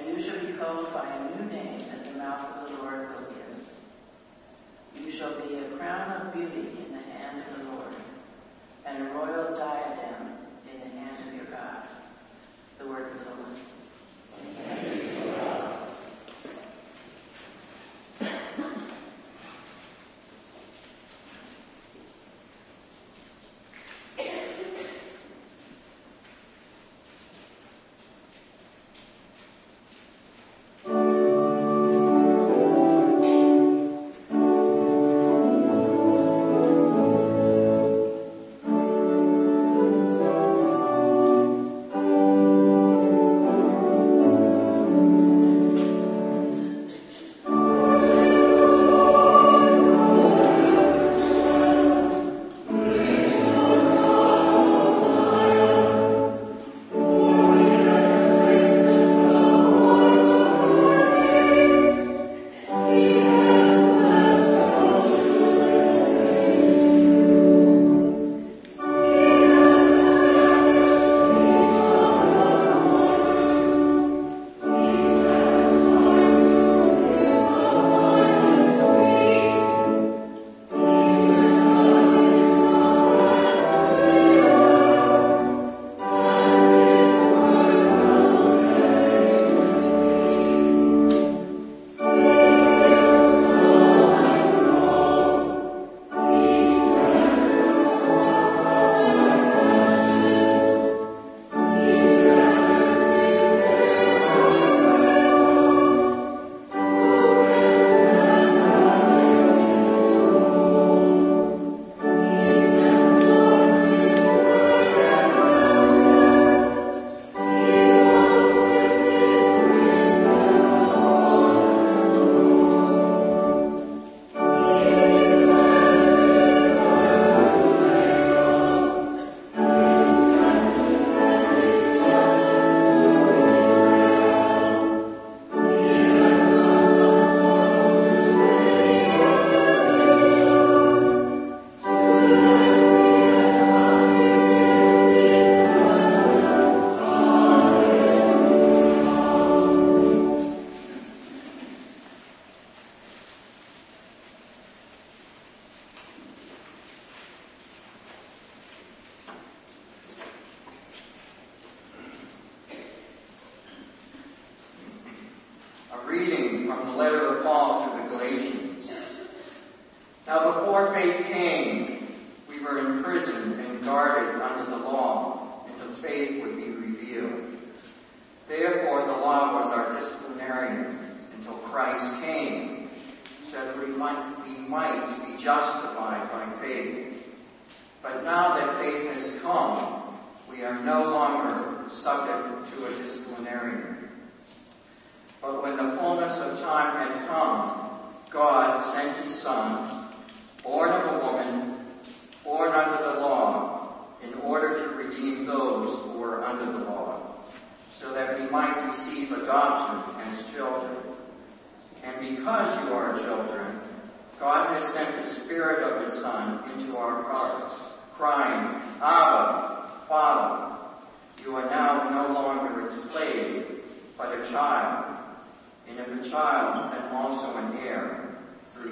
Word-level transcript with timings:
and 0.00 0.16
you 0.16 0.22
shall 0.22 0.40
be 0.40 0.52
called 0.54 0.92
by 0.94 1.06
a 1.06 1.36
new 1.36 1.50
name 1.50 1.84
that 1.90 2.04
the 2.04 2.18
mouth 2.18 2.56
of 2.56 2.70
the 2.70 2.76
Lord 2.82 3.10
will 3.10 3.28
give. 3.28 5.04
You 5.04 5.10
shall 5.10 5.38
be 5.46 5.56
a 5.56 5.64
crown 5.76 6.12
of 6.12 6.32
beauty 6.32 6.84
in 6.86 6.92
the 6.92 7.02
hand 7.12 7.42
of 7.42 7.58
the 7.58 7.70
Lord, 7.72 7.94
and 8.86 9.06
a 9.06 9.10
royal 9.10 9.54
diadem 9.54 10.38
in 10.72 10.80
the 10.80 10.98
hand 10.98 11.28
of 11.28 11.34
your 11.34 11.44
God. 11.46 11.86
The 12.78 12.86
word 12.86 13.12
of 13.12 13.18
the 13.18 13.24
Lord. 13.30 13.69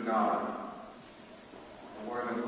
God. 0.08 0.54
The 2.02 2.10
word 2.10 2.30
of 2.30 2.47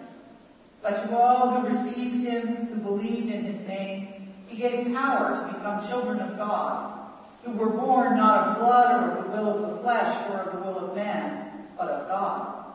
But 0.81 1.05
to 1.05 1.15
all 1.15 1.61
who 1.61 1.67
received 1.67 2.25
him, 2.25 2.67
who 2.67 2.81
believed 2.81 3.29
in 3.29 3.43
his 3.45 3.67
name, 3.67 4.31
he 4.47 4.57
gave 4.57 4.95
power 4.95 5.35
to 5.35 5.53
become 5.53 5.87
children 5.87 6.19
of 6.21 6.37
God, 6.37 7.09
who 7.43 7.55
were 7.55 7.69
born 7.69 8.17
not 8.17 8.49
of 8.49 8.57
blood 8.59 8.91
or 8.91 9.11
of 9.11 9.23
the 9.25 9.37
will 9.37 9.65
of 9.65 9.75
the 9.75 9.81
flesh 9.81 10.27
or 10.29 10.37
of 10.41 10.55
the 10.55 10.61
will 10.61 10.89
of 10.89 10.95
man, 10.95 11.67
but 11.77 11.87
of 11.87 12.07
God. 12.07 12.65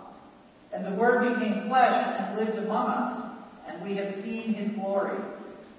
And 0.72 0.84
the 0.84 0.94
Word 1.00 1.34
became 1.34 1.68
flesh 1.68 2.16
and 2.16 2.36
lived 2.36 2.58
among 2.58 2.88
us, 2.88 3.36
and 3.66 3.82
we 3.82 3.96
have 3.96 4.08
seen 4.22 4.54
his 4.54 4.70
glory, 4.76 5.18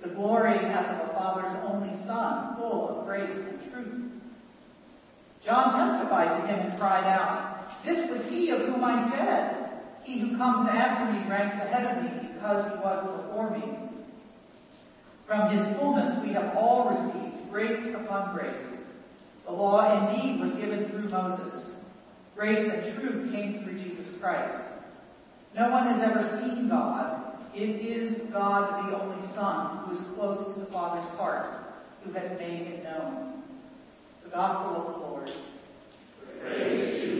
the 0.01 0.09
glory 0.09 0.57
as 0.57 0.85
of 0.89 1.09
a 1.09 1.13
Father's 1.13 1.55
only 1.63 1.93
Son, 2.05 2.55
full 2.57 2.89
of 2.89 3.05
grace 3.05 3.39
and 3.47 3.71
truth. 3.71 4.11
John 5.43 5.71
testified 5.71 6.41
to 6.41 6.47
him 6.47 6.59
and 6.59 6.79
cried 6.79 7.07
out, 7.07 7.57
This 7.85 8.09
was 8.11 8.25
he 8.29 8.49
of 8.49 8.61
whom 8.61 8.83
I 8.83 9.09
said, 9.09 9.56
He 10.07 10.21
who 10.21 10.37
comes 10.37 10.69
after 10.71 11.11
me 11.11 11.29
ranks 11.29 11.57
ahead 11.57 11.97
of 11.97 12.01
me 12.01 12.29
because 12.31 12.71
he 12.71 12.79
was 12.79 13.23
before 13.23 13.51
me. 13.51 13.77
From 15.27 15.51
his 15.51 15.75
fullness 15.75 16.15
we 16.25 16.31
have 16.31 16.55
all 16.55 16.89
received 16.89 17.51
grace 17.51 17.93
upon 17.93 18.33
grace. 18.33 18.83
The 19.43 19.51
law 19.51 20.07
indeed 20.07 20.39
was 20.39 20.53
given 20.53 20.89
through 20.89 21.09
Moses. 21.09 21.75
Grace 22.37 22.71
and 22.71 22.97
truth 22.97 23.33
came 23.33 23.61
through 23.61 23.79
Jesus 23.79 24.17
Christ. 24.21 24.57
No 25.53 25.69
one 25.71 25.87
has 25.89 26.01
ever 26.01 26.39
seen 26.39 26.69
God. 26.69 27.37
It 27.53 27.81
is 27.81 28.31
God, 28.31 28.89
the 28.89 28.97
only 28.97 29.21
Son, 29.35 29.83
who 29.83 29.91
is 29.91 30.01
close 30.15 30.53
to 30.53 30.61
the 30.61 30.71
Father's 30.71 31.09
heart, 31.17 31.49
who 32.05 32.13
has 32.13 32.29
made 32.39 32.61
it 32.61 32.83
known. 32.85 33.43
The 34.23 34.29
Gospel 34.29 34.87
of 34.87 34.93
the 34.93 35.05
Lord. 35.05 35.29
Praise 36.39 37.16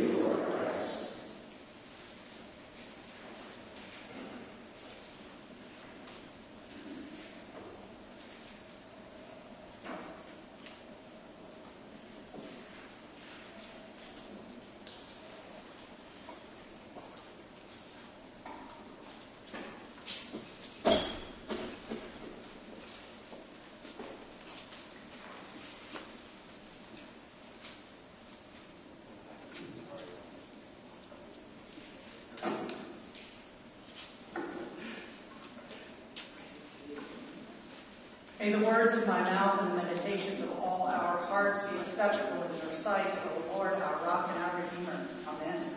May 38.47 38.53
the 38.53 38.65
words 38.65 38.93
of 38.93 39.05
my 39.05 39.19
mouth 39.19 39.59
and 39.59 39.71
the 39.71 39.83
meditations 39.83 40.41
of 40.41 40.49
all 40.59 40.87
our 40.87 41.17
hearts 41.17 41.59
be 41.69 41.79
acceptable 41.79 42.43
in 42.43 42.57
your 42.63 42.73
sight, 42.75 43.13
O 43.35 43.57
Lord, 43.57 43.73
our 43.73 43.95
rock 44.05 44.29
and 44.33 44.41
our 44.41 44.63
redeemer. 44.63 45.05
Amen. 45.27 45.75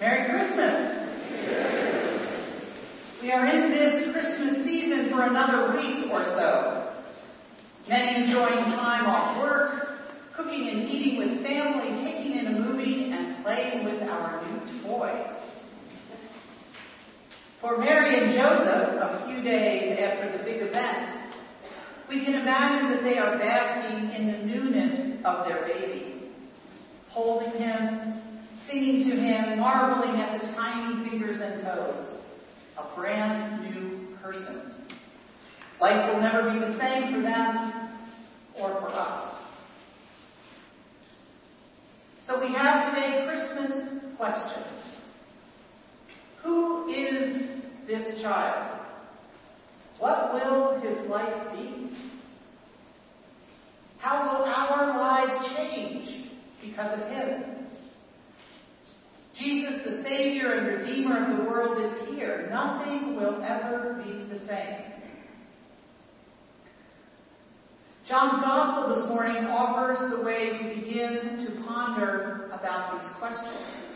Merry 0.00 0.30
Christmas. 0.30 0.96
We 3.20 3.32
are 3.32 3.46
in 3.48 3.70
this 3.70 4.10
Christmas 4.14 4.64
season 4.64 5.10
for 5.10 5.24
another 5.24 5.76
week 5.76 6.10
or 6.10 6.24
so. 6.24 6.90
Many 7.86 8.22
enjoying 8.24 8.64
time 8.64 9.04
off 9.04 9.36
work, 9.36 9.98
cooking 10.34 10.70
and 10.70 10.88
eating 10.88 11.18
with 11.18 11.42
family, 11.42 11.94
taking 12.02 12.38
in 12.38 12.46
a 12.46 12.58
movie, 12.58 13.10
and 13.12 13.44
playing 13.44 13.84
with 13.84 14.00
our 14.08 14.42
new 14.46 14.82
toys. 14.82 15.52
For 17.62 17.71
Mary 17.84 18.14
and 18.16 18.30
Joseph, 18.32 18.94
a 19.00 19.24
few 19.26 19.42
days 19.42 19.98
after 19.98 20.38
the 20.38 20.44
big 20.44 20.62
event, 20.62 21.04
we 22.08 22.24
can 22.24 22.34
imagine 22.34 22.90
that 22.90 23.02
they 23.02 23.18
are 23.18 23.36
basking 23.36 24.10
in 24.10 24.26
the 24.30 24.38
newness 24.46 25.20
of 25.24 25.48
their 25.48 25.62
baby, 25.62 26.30
holding 27.08 27.50
him, 27.60 28.22
singing 28.56 29.10
to 29.10 29.16
him, 29.16 29.58
marveling 29.58 30.20
at 30.20 30.40
the 30.40 30.52
tiny 30.52 31.10
fingers 31.10 31.40
and 31.40 31.60
toes, 31.64 32.22
a 32.78 32.94
brand 32.94 33.62
new 33.62 34.16
person. 34.22 34.72
Life 35.80 36.14
will 36.14 36.20
never 36.20 36.52
be 36.52 36.60
the 36.60 36.78
same 36.78 37.12
for 37.12 37.20
them 37.20 37.98
or 38.60 38.80
for 38.80 38.90
us. 38.90 39.44
So 42.20 42.40
we 42.40 42.54
have 42.54 42.94
today 42.94 43.26
Christmas 43.26 43.88
questions. 44.16 44.98
Who 46.44 46.88
is 46.88 47.61
this 47.86 48.20
child? 48.22 48.80
What 49.98 50.34
will 50.34 50.80
his 50.80 50.98
life 51.08 51.52
be? 51.52 51.96
How 53.98 54.24
will 54.24 54.44
our 54.44 54.98
lives 54.98 55.54
change 55.54 56.28
because 56.60 57.00
of 57.00 57.08
him? 57.08 57.44
Jesus, 59.34 59.84
the 59.84 60.02
Savior 60.02 60.52
and 60.52 60.66
Redeemer 60.66 61.24
of 61.24 61.38
the 61.38 61.44
world, 61.44 61.82
is 61.82 62.08
here. 62.08 62.48
Nothing 62.50 63.16
will 63.16 63.42
ever 63.42 64.02
be 64.04 64.24
the 64.28 64.38
same. 64.38 64.82
John's 68.04 68.34
Gospel 68.42 68.94
this 68.94 69.08
morning 69.08 69.46
offers 69.46 69.98
the 70.10 70.24
way 70.24 70.50
to 70.50 70.80
begin 70.80 71.38
to 71.46 71.64
ponder 71.64 72.50
about 72.52 73.00
these 73.00 73.10
questions. 73.20 73.92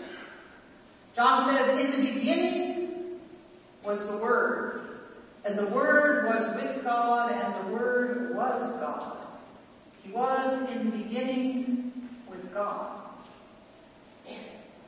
John 1.16 1.50
says, 1.50 1.84
In 1.84 1.90
the 1.90 2.14
beginning 2.14 2.75
was 3.86 4.04
the 4.08 4.18
Word, 4.18 4.80
and 5.44 5.56
the 5.56 5.72
Word 5.72 6.26
was 6.26 6.56
with 6.56 6.84
God, 6.84 7.30
and 7.30 7.68
the 7.68 7.72
Word 7.72 8.34
was 8.34 8.80
God. 8.80 9.28
He 10.02 10.12
was 10.12 10.70
in 10.72 10.90
the 10.90 11.04
beginning 11.04 11.92
with 12.28 12.52
God. 12.52 13.04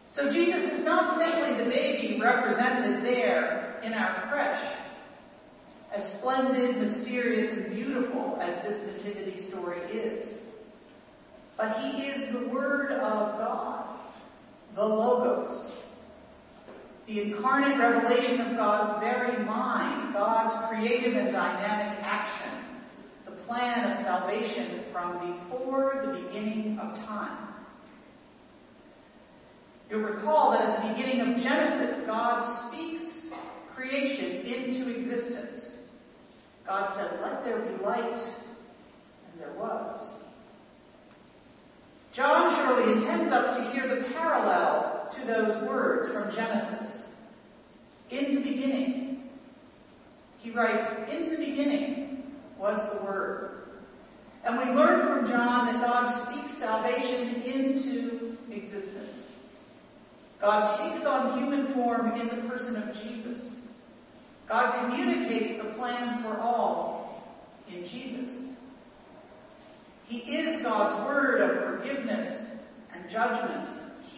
So 0.08 0.32
Jesus 0.32 0.64
is 0.64 0.84
not 0.84 1.20
simply 1.20 1.64
the 1.64 1.70
baby 1.70 2.18
represented 2.20 3.04
there 3.04 3.80
in 3.84 3.92
our 3.92 4.28
creche, 4.28 4.76
as 5.92 6.18
splendid, 6.18 6.76
mysterious, 6.76 7.52
and 7.52 7.74
beautiful 7.74 8.37
as 8.40 8.54
this 8.64 8.82
nativity 8.87 9.37
story 9.37 9.80
is. 9.92 10.42
But 11.56 11.78
he 11.78 12.02
is 12.02 12.32
the 12.32 12.48
Word 12.52 12.92
of 12.92 13.38
God, 13.38 14.00
the 14.74 14.84
Logos, 14.84 15.82
the 17.09 17.23
incarnate 17.23 17.79
revelation 17.79 18.38
of 18.42 18.57
God's 18.59 19.03
very 19.03 19.42
mind, 19.42 20.12
God's 20.12 20.53
creative 20.68 21.14
and 21.14 21.33
dynamic 21.33 21.99
action, 22.03 22.83
the 23.25 23.31
plan 23.31 23.90
of 23.90 23.97
salvation 23.97 24.85
from 24.92 25.40
before 25.40 26.03
the 26.05 26.23
beginning 26.23 26.79
of 26.79 26.94
time. 26.97 27.49
You'll 29.88 30.03
recall 30.03 30.51
that 30.51 30.61
at 30.61 30.83
the 30.83 30.92
beginning 30.92 31.21
of 31.23 31.42
Genesis, 31.42 32.05
God 32.07 32.40
speaks 32.68 33.31
creation 33.75 34.42
into 34.44 34.94
existence. 34.94 35.79
God 36.66 36.94
said, 36.94 37.23
Let 37.23 37.42
there 37.42 37.59
be 37.59 37.83
light, 37.83 38.18
and 39.33 39.40
there 39.40 39.55
was. 39.59 40.18
John 42.12 42.55
surely 42.55 42.92
intends 42.92 43.31
us 43.31 43.57
to 43.57 43.62
hear 43.71 43.88
the 43.88 44.07
parallel 44.12 44.88
to 45.12 45.27
those 45.27 45.68
words 45.68 46.12
from 46.12 46.31
Genesis. 46.35 47.07
In 48.11 48.35
the 48.35 48.40
beginning, 48.40 49.29
he 50.38 50.51
writes, 50.51 50.87
In 51.11 51.31
the 51.31 51.37
beginning 51.37 52.33
was 52.59 52.79
the 52.99 53.05
Word. 53.05 53.51
And 54.44 54.59
we 54.59 54.64
learn 54.64 55.07
from 55.07 55.29
John 55.29 55.66
that 55.66 55.85
God 55.85 56.09
speaks 56.29 56.59
salvation 56.59 57.42
into 57.42 58.37
existence. 58.51 59.33
God 60.40 60.90
takes 60.92 61.05
on 61.05 61.38
human 61.38 61.75
form 61.75 62.12
in 62.12 62.29
the 62.29 62.49
person 62.49 62.77
of 62.77 62.94
Jesus. 62.94 63.66
God 64.49 64.81
communicates 64.81 65.62
the 65.62 65.75
plan 65.75 66.23
for 66.23 66.38
all 66.38 67.23
in 67.68 67.85
Jesus. 67.85 68.57
He 70.07 70.18
is 70.18 70.62
God's 70.62 71.07
word 71.07 71.40
of 71.40 71.81
forgiveness 71.81 72.57
and 72.94 73.11
judgment, 73.11 73.68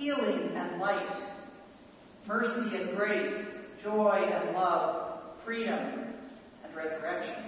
healing 0.00 0.56
and 0.56 0.80
light, 0.80 1.14
mercy 2.26 2.74
and 2.74 2.96
grace, 2.96 3.58
joy 3.82 4.16
and 4.32 4.54
love, 4.54 5.20
freedom 5.44 6.14
and 6.64 6.74
resurrection. 6.74 7.44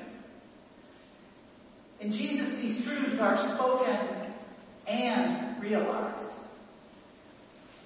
In 2.00 2.10
Jesus, 2.10 2.60
these 2.60 2.84
truths 2.84 3.18
are 3.20 3.38
spoken 3.56 4.34
and 4.86 5.62
realized. 5.62 6.34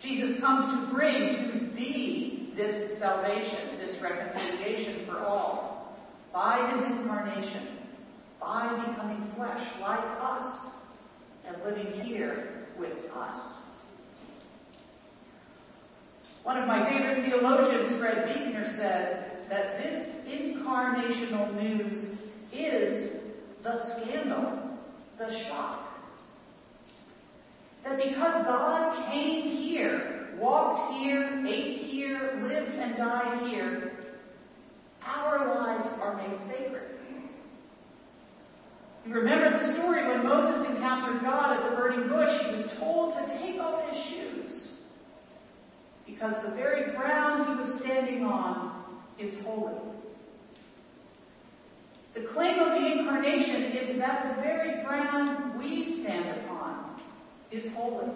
Jesus 0.00 0.40
comes 0.40 0.64
to 0.64 0.94
bring, 0.94 1.28
to 1.28 1.74
be 1.76 2.52
this 2.56 2.98
salvation, 2.98 3.78
this 3.78 4.00
reconciliation 4.02 5.06
for 5.06 5.18
all, 5.18 5.96
by 6.32 6.72
his 6.72 6.80
incarnation, 6.90 7.78
by 8.40 8.84
becoming 8.88 9.32
flesh 9.36 9.64
like 9.80 10.04
us 10.20 10.72
and 11.46 11.62
living 11.62 11.92
here 12.02 12.66
with 12.76 12.98
us. 13.14 13.65
One 16.46 16.58
of 16.58 16.68
my 16.68 16.88
favorite 16.88 17.28
theologians, 17.28 17.98
Fred 17.98 18.24
Buechner, 18.24 18.64
said 18.64 19.48
that 19.48 19.78
this 19.78 20.10
incarnational 20.28 21.52
news 21.60 22.20
is 22.52 23.20
the 23.64 23.76
scandal, 23.76 24.78
the 25.18 25.28
shock. 25.28 25.88
That 27.82 27.96
because 27.96 28.46
God 28.46 29.10
came 29.10 29.48
here, 29.48 30.36
walked 30.38 30.94
here, 30.94 31.44
ate 31.44 31.78
here, 31.78 32.38
lived 32.40 32.76
and 32.76 32.96
died 32.96 33.50
here, 33.50 33.90
our 35.04 35.48
lives 35.48 35.88
are 36.00 36.14
made 36.14 36.38
sacred. 36.38 36.96
You 39.04 39.14
remember 39.14 39.50
the 39.50 39.74
story 39.74 40.06
when 40.06 40.22
Moses 40.22 40.64
encountered 40.68 41.22
God 41.22 41.56
at 41.58 41.68
the 41.68 41.76
burning 41.76 42.08
bush, 42.08 42.30
he 42.44 42.52
was 42.52 42.72
told 42.78 43.14
to 43.14 43.38
take 43.40 43.58
off 43.58 43.90
his 43.90 44.00
shoes 44.04 44.75
because 46.06 46.34
the 46.44 46.54
very 46.54 46.94
ground 46.94 47.48
he 47.48 47.56
was 47.56 47.80
standing 47.80 48.24
on 48.24 49.00
is 49.18 49.36
holy. 49.44 49.74
The 52.14 52.26
claim 52.32 52.58
of 52.60 52.80
the 52.80 52.98
incarnation 52.98 53.72
is 53.72 53.98
that 53.98 54.36
the 54.36 54.42
very 54.42 54.82
ground 54.84 55.58
we 55.58 55.84
stand 55.84 56.40
upon 56.40 57.00
is 57.50 57.70
holy. 57.74 58.10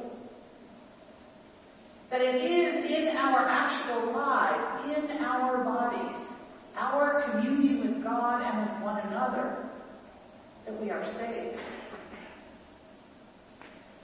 That 2.11 2.23
it 2.23 2.37
is 2.37 2.91
in 2.91 3.17
our 3.17 3.47
actual 3.47 4.13
lives, 4.13 4.65
in 4.97 5.19
our 5.19 5.63
bodies, 5.65 6.29
our 6.77 7.31
communion 7.31 7.81
with 7.87 8.03
God 8.03 8.43
and 8.43 8.69
with 8.69 8.83
one 8.83 9.01
another, 9.07 9.69
that 10.65 10.81
we 10.81 10.91
are 10.91 11.05
saved. 11.05 11.61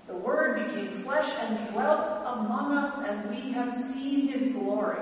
The 0.07 0.16
Word 0.16 0.66
became 0.66 1.03
flesh 1.03 1.29
and 1.40 1.73
dwelt 1.73 2.07
among 2.27 2.77
us, 2.77 2.99
and 3.05 3.29
we 3.31 3.53
have 3.53 3.69
seen 3.69 4.29
His 4.29 4.53
glory. 4.53 5.01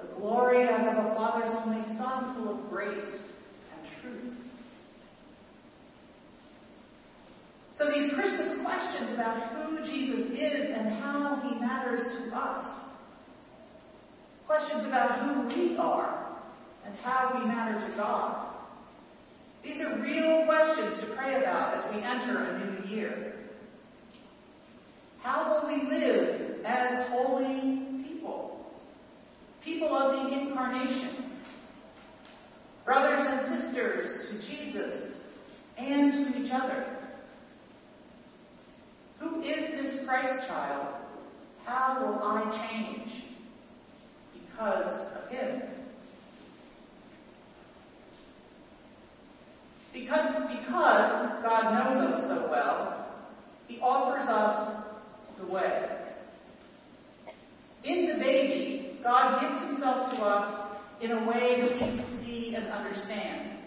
The 0.00 0.14
glory 0.16 0.68
as 0.68 0.84
of 0.86 1.06
a 1.06 1.14
Father's 1.14 1.50
only 1.64 1.82
Son, 1.82 2.34
full 2.34 2.58
of 2.58 2.68
grace 2.68 3.34
and 3.72 3.88
truth. 4.02 4.34
So 7.70 7.90
these 7.90 8.12
Christmas 8.14 8.58
questions 8.64 9.12
about 9.12 9.52
who 9.52 9.78
Jesus 9.84 10.30
is 10.30 10.70
and 10.70 10.88
how 11.00 11.36
He 11.48 11.60
matters 11.60 12.00
to 12.00 12.36
us, 12.36 12.88
questions 14.46 14.84
about 14.86 15.20
who 15.20 15.46
we 15.46 15.76
are 15.76 16.36
and 16.84 16.96
how 16.96 17.38
we 17.38 17.46
matter 17.46 17.78
to 17.86 17.96
God, 17.96 18.54
these 19.62 19.80
are 19.80 20.00
real 20.02 20.46
questions 20.46 20.98
to 21.00 21.14
pray 21.16 21.36
about 21.40 21.74
as 21.74 21.94
we 21.94 22.00
enter 22.02 22.38
a 22.42 22.58
new 22.58 22.88
year. 22.88 23.35
How 25.26 25.60
will 25.60 25.66
we 25.66 25.82
live 25.90 26.64
as 26.64 27.08
holy 27.08 28.04
people? 28.04 28.64
People 29.64 29.88
of 29.88 30.30
the 30.30 30.40
incarnation. 30.40 31.32
Brothers 32.84 33.26
and 33.26 33.58
sisters 33.58 34.28
to 34.28 34.46
Jesus 34.46 35.24
and 35.76 36.12
to 36.12 36.40
each 36.40 36.52
other. 36.52 36.96
Who 39.18 39.42
is 39.42 39.72
this 39.72 40.06
Christ 40.06 40.46
child? 40.46 40.94
How 41.64 42.06
will 42.06 42.22
I 42.22 42.68
change 42.70 43.24
because 44.32 45.06
of 45.16 45.28
him? 45.28 45.60
Because, 49.92 50.56
because 50.56 51.42
God 51.42 51.72
knows 51.72 52.12
us 52.12 52.28
so 52.28 52.48
well, 52.48 53.12
He 53.66 53.80
offers 53.80 54.28
us 54.28 54.85
the 55.38 55.46
way. 55.46 55.88
In 57.84 58.06
the 58.06 58.14
baby, 58.14 58.98
God 59.02 59.40
gives 59.40 59.60
Himself 59.62 60.14
to 60.14 60.22
us 60.22 60.76
in 61.00 61.12
a 61.12 61.28
way 61.28 61.60
that 61.60 61.72
we 61.72 61.78
can 61.78 62.02
see 62.02 62.54
and 62.54 62.66
understand. 62.68 63.58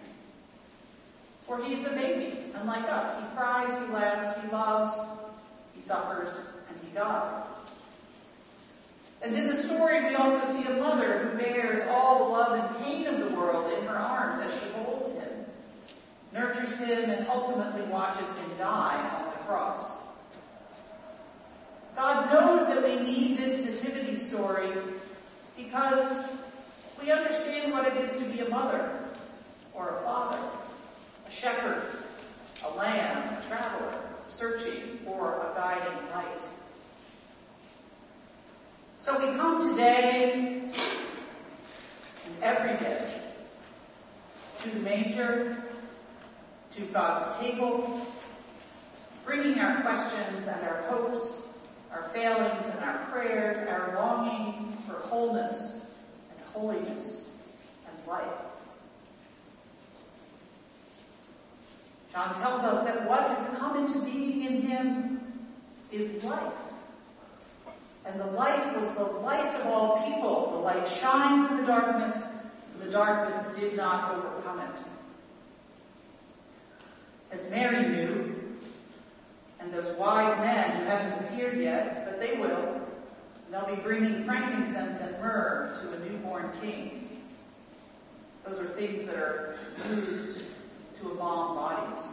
For 1.48 1.64
He 1.64 1.74
is 1.74 1.86
a 1.86 1.92
baby, 1.92 2.52
unlike 2.54 2.90
us. 2.90 3.24
He 3.24 3.36
cries, 3.36 3.70
He 3.86 3.94
laughs, 3.94 4.42
He 4.42 4.52
loves, 4.52 5.22
He 5.74 5.82
suffers, 5.82 6.36
and 6.70 6.80
He 6.80 6.94
dies. 6.94 7.48
And 9.22 9.36
in 9.36 9.48
the 9.48 9.64
story, 9.64 10.04
we 10.10 10.16
also 10.16 10.54
see 10.54 10.68
a 10.68 10.78
mother 10.78 11.30
who 11.30 11.38
bears 11.38 11.82
all 11.90 12.26
the 12.26 12.32
love 12.32 12.60
and 12.60 12.86
pain 12.86 13.06
of 13.06 13.20
the 13.20 13.36
world 13.36 13.72
in 13.74 13.86
her 13.86 13.96
arms 13.96 14.42
as 14.42 14.52
she 14.62 14.72
holds 14.72 15.12
Him 15.12 15.40
nurtures 16.34 16.78
him, 16.78 17.10
and 17.10 17.28
ultimately 17.28 17.90
watches 17.90 18.28
him 18.38 18.58
die 18.58 19.10
on 19.18 19.32
the 19.32 19.46
cross. 19.46 20.09
God 21.96 22.32
knows 22.32 22.68
that 22.68 22.84
we 22.84 23.00
need 23.04 23.38
this 23.38 23.66
nativity 23.66 24.16
story 24.16 24.72
because 25.58 26.30
we 27.02 27.12
understand 27.12 27.72
what 27.72 27.88
it 27.88 27.98
is 27.98 28.20
to 28.22 28.30
be 28.32 28.42
a 28.42 28.50
mother 28.50 29.10
or 29.74 29.90
a 29.90 30.04
father, 30.04 30.52
a 31.28 31.32
shepherd, 31.32 31.84
a 32.66 32.70
lamb, 32.76 33.38
a 33.38 33.48
traveler, 33.48 34.02
searching 34.30 35.00
for 35.06 35.36
a 35.36 35.54
guiding 35.56 36.10
light. 36.12 36.42
So 39.00 39.18
we 39.20 39.38
come 39.38 39.70
today 39.72 40.72
and 42.26 42.44
every 42.44 42.78
day 42.78 43.22
to 44.64 44.70
the 44.72 44.80
manger 44.80 45.64
to 46.72 46.82
God's 46.94 47.42
table, 47.42 48.06
bringing 49.26 49.58
our 49.60 49.82
questions 49.82 50.48
and 50.48 50.68
our 50.68 50.84
hopes, 50.90 51.49
our 51.92 52.10
failings 52.14 52.66
and 52.66 52.80
our 52.84 53.10
prayers, 53.12 53.58
our 53.68 53.96
longing 53.96 54.78
for 54.88 54.96
wholeness 55.00 55.88
and 56.32 56.40
holiness 56.48 57.38
and 57.88 58.08
life. 58.08 58.38
John 62.12 62.34
tells 62.42 62.62
us 62.62 62.86
that 62.86 63.08
what 63.08 63.30
has 63.30 63.58
come 63.60 63.86
into 63.86 64.04
being 64.04 64.44
in 64.44 64.62
him 64.62 65.22
is 65.92 66.24
life. 66.24 66.54
And 68.06 68.20
the 68.20 68.26
life 68.26 68.76
was 68.76 68.96
the 68.98 69.04
light 69.04 69.54
of 69.60 69.68
all 69.68 70.04
people. 70.06 70.52
The 70.52 70.58
light 70.58 70.88
shines 71.00 71.52
in 71.52 71.58
the 71.58 71.66
darkness, 71.66 72.16
and 72.74 72.88
the 72.88 72.92
darkness 72.92 73.58
did 73.60 73.78
not 73.78 74.16
overcome 74.16 74.60
it 74.60 74.80
as 77.32 77.50
Mary 77.52 77.90
knew, 77.90 78.36
and 79.60 79.74
those 79.74 79.98
wise 79.98 80.40
men 80.40 80.80
who 80.80 80.86
haven't 80.86 81.26
appeared 81.26 81.58
yet, 81.58 82.06
but 82.06 82.20
they 82.20 82.40
will. 82.40 82.82
They'll 83.52 83.76
be 83.76 83.82
bringing 83.82 84.26
frankincense 84.26 85.00
and 85.02 85.22
myrrh 85.22 85.78
to 85.82 85.94
a 85.94 86.10
newborn 86.10 86.52
king. 86.62 87.10
Those 88.46 88.60
are 88.60 88.74
things 88.76 89.06
that 89.08 89.16
are 89.16 89.58
used 89.90 90.44
to 91.02 91.12
embalm 91.12 91.56
bodies. 91.56 92.04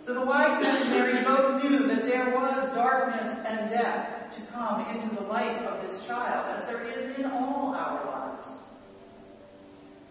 So 0.00 0.14
the 0.14 0.26
wise 0.26 0.60
men 0.62 0.82
and 0.82 0.90
Mary 0.90 1.24
both 1.24 1.62
knew 1.62 1.86
that 1.88 2.04
there 2.04 2.34
was 2.34 2.74
darkness 2.74 3.44
and 3.46 3.70
death 3.70 4.30
to 4.32 4.46
come 4.52 4.84
into 4.94 5.14
the 5.14 5.22
life 5.22 5.62
of 5.62 5.82
this 5.82 6.06
child, 6.06 6.60
as 6.60 6.66
there 6.68 6.84
is 6.84 7.18
in 7.18 7.24
all 7.24 7.74
our 7.74 8.04
lives. 8.04 8.58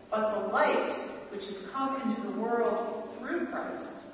But 0.10 0.40
the 0.40 0.48
light 0.48 0.92
which 1.30 1.46
has 1.46 1.62
come 1.72 2.02
into 2.02 2.22
the 2.22 2.42
world 2.42 3.10
through 3.20 3.48
Christ 3.48 4.05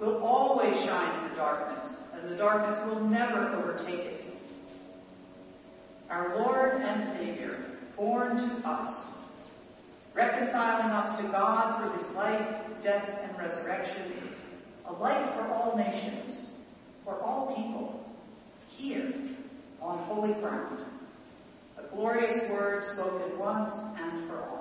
will 0.00 0.22
always 0.22 0.76
shine 0.84 1.24
in 1.24 1.30
the 1.30 1.36
darkness, 1.36 2.02
and 2.14 2.30
the 2.30 2.36
darkness 2.36 2.78
will 2.86 3.00
never 3.00 3.48
overtake 3.56 4.00
it. 4.00 4.24
Our 6.08 6.36
Lord 6.36 6.74
and 6.74 7.02
Savior, 7.18 7.64
born 7.96 8.36
to 8.36 8.68
us, 8.68 9.12
reconciling 10.14 10.90
us 10.90 11.20
to 11.20 11.28
God 11.28 11.80
through 11.80 11.98
his 11.98 12.14
life, 12.14 12.60
death, 12.82 13.08
and 13.22 13.36
resurrection, 13.38 14.12
a 14.86 14.92
light 14.92 15.34
for 15.36 15.52
all 15.52 15.76
nations, 15.76 16.50
for 17.04 17.20
all 17.20 17.54
people, 17.54 18.04
here 18.68 19.12
on 19.80 19.98
holy 20.04 20.32
ground. 20.40 20.84
A 21.76 21.94
glorious 21.94 22.38
word 22.50 22.82
spoken 22.82 23.38
once 23.38 23.70
and 23.98 24.28
for 24.28 24.38
all. 24.38 24.58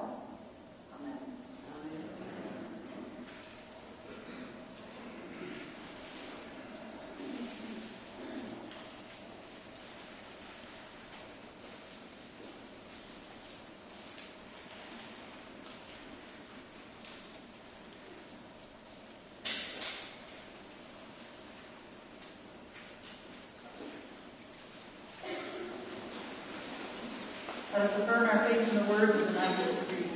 Let 27.78 27.92
us 27.92 28.02
affirm 28.02 28.28
our 28.28 28.50
faith 28.50 28.70
in 28.70 28.76
the 28.76 28.77
words 28.90 29.16
of 29.16 29.28
the 29.28 29.34
Nicene 29.34 29.78
Creed. 29.86 30.10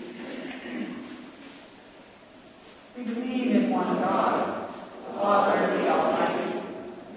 We 2.97 3.03
believe 3.03 3.55
in 3.55 3.69
one 3.69 3.97
God, 3.97 4.73
the 5.07 5.13
Father, 5.13 5.77
the 5.77 5.89
Almighty, 5.89 6.61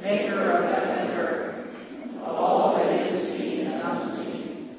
maker 0.03 0.51
of 0.51 0.65
heaven 0.65 0.99
and 0.99 1.11
earth, 1.19 1.67
of 2.23 2.35
all 2.35 2.77
that 2.77 2.91
is 2.91 3.33
seen 3.33 3.67
and 3.67 3.83
unseen. 3.83 4.77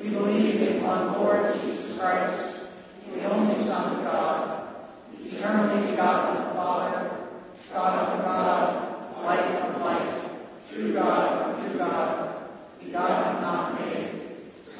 We 0.00 0.10
believe 0.10 0.62
in 0.62 0.82
one 0.82 1.12
Lord 1.12 1.54
Jesus 1.60 1.98
Christ, 1.98 2.66
the 3.14 3.24
only 3.30 3.64
Son 3.64 3.96
of 3.96 4.04
God, 4.04 4.74
eternally 5.20 5.90
begotten 5.90 6.36
of 6.36 6.48
the 6.48 6.54
Father, 6.54 7.28
God 7.72 8.08
of 8.08 8.24
God, 8.24 9.24
light 9.24 9.54
of 9.62 9.80
light, 9.80 10.30
true 10.72 10.94
God 10.94 11.50
of 11.50 11.64
true 11.64 11.78
God, 11.78 12.48
begotten 12.82 13.42
not 13.42 13.80
made, 13.80 14.22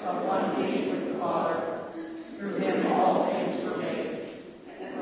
of 0.04 0.24
one 0.26 0.56
being 0.56 0.90
with 0.90 1.12
the 1.12 1.18
Father. 1.18 1.88
Through 2.38 2.58
him 2.58 2.86
all 2.92 3.30
things 3.30 3.64
were 3.64 3.76
made. 3.76 4.28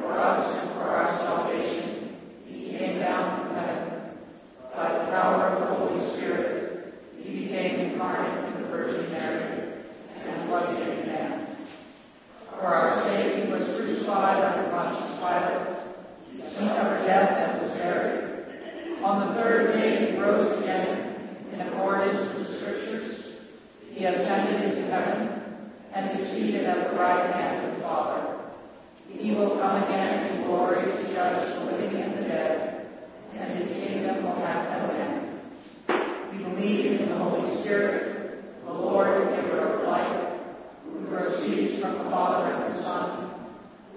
For 0.02 0.12
us 0.12 0.60
and 0.60 0.72
for 0.74 0.82
our 0.82 1.18
salvation, 1.20 2.18
he 2.46 2.76
came 2.76 2.98
down 2.98 3.46
from 3.46 3.54
heaven. 3.56 4.10
By 4.74 4.92
the 4.92 5.10
power 5.10 5.46
of 5.46 5.60
the 5.60 5.74
Holy 5.74 6.16
Spirit, 6.16 6.94
he 7.18 7.44
became 7.44 7.92
incarnate 7.92 8.54
in 8.54 8.62
the 8.62 8.68
Virgin 8.68 9.10
Mary 9.10 9.72
and 10.26 10.50
was 10.50 10.78
made 10.78 11.06
man. 11.06 11.56
For 12.50 12.66
our 12.66 13.02
sake, 13.04 13.44
he 13.44 13.50
was 13.50 13.64
crucified 13.74 14.44
under 14.44 14.70
Pontius 14.70 15.18
Pilate. 15.18 15.76
He 16.30 16.42
suffered 16.54 17.06
death 17.06 17.30
and 17.30 17.62
was 17.62 17.70
buried. 17.70 18.26
On 19.02 19.28
the 19.28 19.40
third 19.40 19.72
day, 19.72 20.12
he 20.12 20.18
rose 20.18 20.60
again 20.60 21.38
in 21.52 21.60
accordance 21.62 22.36
with 22.36 22.46
the 22.46 22.58
Scriptures. 22.58 23.36
He 23.92 24.04
ascended 24.04 24.62
into 24.62 24.90
heaven 24.90 25.40
and 25.92 26.18
is 26.18 26.32
seated 26.32 26.64
at 26.64 26.90
the 26.90 26.98
right 26.98 27.34
hand 27.34 27.66
of 27.66 27.76
the 27.76 27.82
Father. 27.82 28.40
He 29.08 29.34
will 29.34 29.58
come 29.58 29.82
again 29.82 30.36
in 30.36 30.42
to 30.96 31.12
judge 31.12 31.54
the 31.54 31.64
living 31.72 32.00
and 32.00 32.18
the 32.18 32.22
dead, 32.22 32.88
and 33.36 33.52
his 33.52 33.72
kingdom 33.72 34.24
will 34.24 34.36
have 34.36 34.68
no 34.70 34.94
end. 34.94 35.40
We 36.32 36.38
believe 36.44 37.00
in 37.00 37.08
the 37.08 37.16
Holy 37.16 37.60
Spirit, 37.60 38.44
the 38.64 38.72
Lord, 38.72 39.34
giver 39.34 39.58
of 39.58 39.88
life, 39.88 40.40
who 40.84 41.06
proceeds 41.06 41.80
from 41.80 41.92
the 41.98 42.10
Father 42.10 42.52
and 42.52 42.74
the 42.74 42.82
Son. 42.82 43.26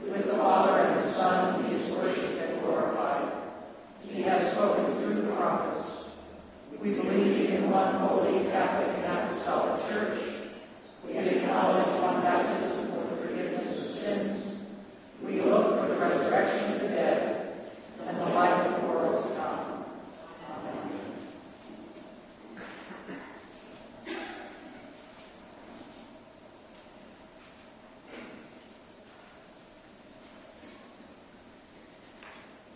With 0.04 0.26
the 0.26 0.34
Father 0.34 0.82
and 0.82 1.04
the 1.04 1.14
Son, 1.14 1.64
he 1.66 1.76
is 1.76 1.92
worshipped 1.96 2.42
and 2.42 2.62
glorified. 2.62 3.32
He 4.02 4.22
has 4.24 4.54
spoken 4.54 5.02
through 5.02 5.22
the 5.22 5.36
prophets. 5.36 6.10
We 6.82 6.90
believe 6.96 7.50
in 7.50 7.72
one 7.72 7.96
holy 7.96 8.44
Catholic 8.52 8.98
and 8.98 9.06
Apostolic 9.06 9.90
Church. 9.90 10.20
We 11.08 11.18
acknowledge 11.18 12.02
one 12.02 12.22
baptism 12.22 12.92
for 12.92 13.04
the 13.10 13.22
forgiveness 13.26 13.70
of 13.78 13.88
sins. 14.04 14.58
We 15.24 15.42
look 15.42 15.80
for 15.80 15.88
the 15.88 15.98
resurrection 15.98 16.74
of 16.74 16.82
the 16.82 16.88
dead 16.90 17.20
and 18.06 18.18
the 18.18 18.26
life 18.26 18.68
of 18.68 18.82
the 18.82 18.88
world 18.90 19.24
to 19.24 19.30
come. 19.36 19.86
Amen. 20.50 20.80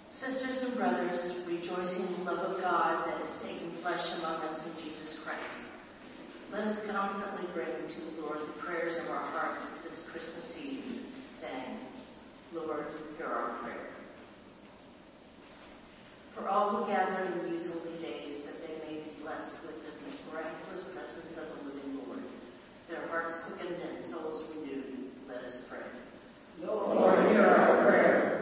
Sisters 0.10 0.64
and 0.64 0.76
brothers, 0.76 1.34
rejoicing 1.48 2.08
in 2.08 2.26
the 2.26 2.32
love 2.32 2.40
of 2.40 2.62
God 2.62 3.06
that 3.08 3.20
has 3.22 3.42
taken 3.44 3.72
flesh 3.82 4.06
among 4.20 4.42
us 4.42 4.66
in 4.66 4.84
Jesus 4.84 5.20
Christ, 5.24 5.50
let 6.52 6.64
us 6.64 6.80
confidently 6.90 7.46
bring 7.54 7.68
to 7.68 8.00
the 8.02 8.22
Lord 8.22 8.40
the 8.40 8.66
prayers 8.66 8.98
of 8.98 9.10
our 9.12 9.26
hearts 9.32 9.70
this 9.84 10.04
Christmas 10.12 10.58
Eve, 10.58 11.04
saying, 11.40 11.78
Lord, 12.54 12.86
hear 13.18 13.28
our 13.28 13.60
prayer. 13.60 13.90
For 16.34 16.48
all 16.48 16.70
who 16.78 16.88
gather 16.88 17.26
in 17.26 17.52
these 17.52 17.68
holy 17.68 18.00
days, 18.02 18.44
that 18.46 18.62
they 18.66 18.76
may 18.88 19.04
be 19.04 19.12
blessed 19.22 19.54
with 19.66 19.76
the 19.84 20.32
miraculous 20.32 20.84
presence 20.96 21.38
of 21.38 21.48
the 21.58 21.76
living 21.76 22.00
Lord, 22.08 22.24
their 22.90 23.06
hearts 23.10 23.36
quickened 23.46 23.82
and 23.82 24.04
souls 24.04 24.44
renewed, 24.56 25.12
let 25.28 25.44
us 25.44 25.58
pray. 25.70 25.86
Lord, 26.66 27.30
hear 27.30 27.46
our 27.46 27.86
prayer. 27.86 28.34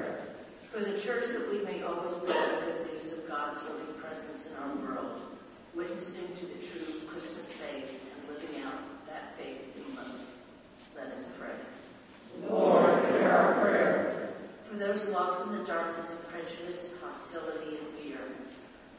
For 0.71 0.81
the 0.81 1.01
church 1.01 1.25
that 1.33 1.49
we 1.49 1.63
may 1.63 1.81
always 1.83 2.13
bring 2.19 2.35
the 2.35 2.65
good 2.65 2.93
news 2.93 3.13
of 3.13 3.27
God's 3.27 3.57
living 3.63 3.95
presence 3.99 4.45
in 4.45 4.55
our 4.57 4.75
world, 4.75 5.21
witnessing 5.73 6.27
to 6.35 6.45
the 6.45 6.59
true 6.67 7.07
Christmas 7.09 7.51
faith 7.53 7.89
and 7.89 8.27
living 8.27 8.61
out 8.61 8.83
that 9.07 9.37
faith 9.37 9.61
in 9.77 9.95
love. 9.95 10.19
Let 10.97 11.07
us 11.07 11.25
pray. 11.39 11.55
Lord, 12.49 13.05
hear 13.05 13.29
our 13.29 13.61
prayer. 13.61 14.33
For 14.69 14.75
those 14.77 15.07
lost 15.07 15.47
in 15.47 15.57
the 15.59 15.65
darkness 15.65 16.11
of 16.11 16.27
prejudice, 16.29 16.89
hostility, 16.99 17.77
and 17.77 17.87
fear, 17.95 18.19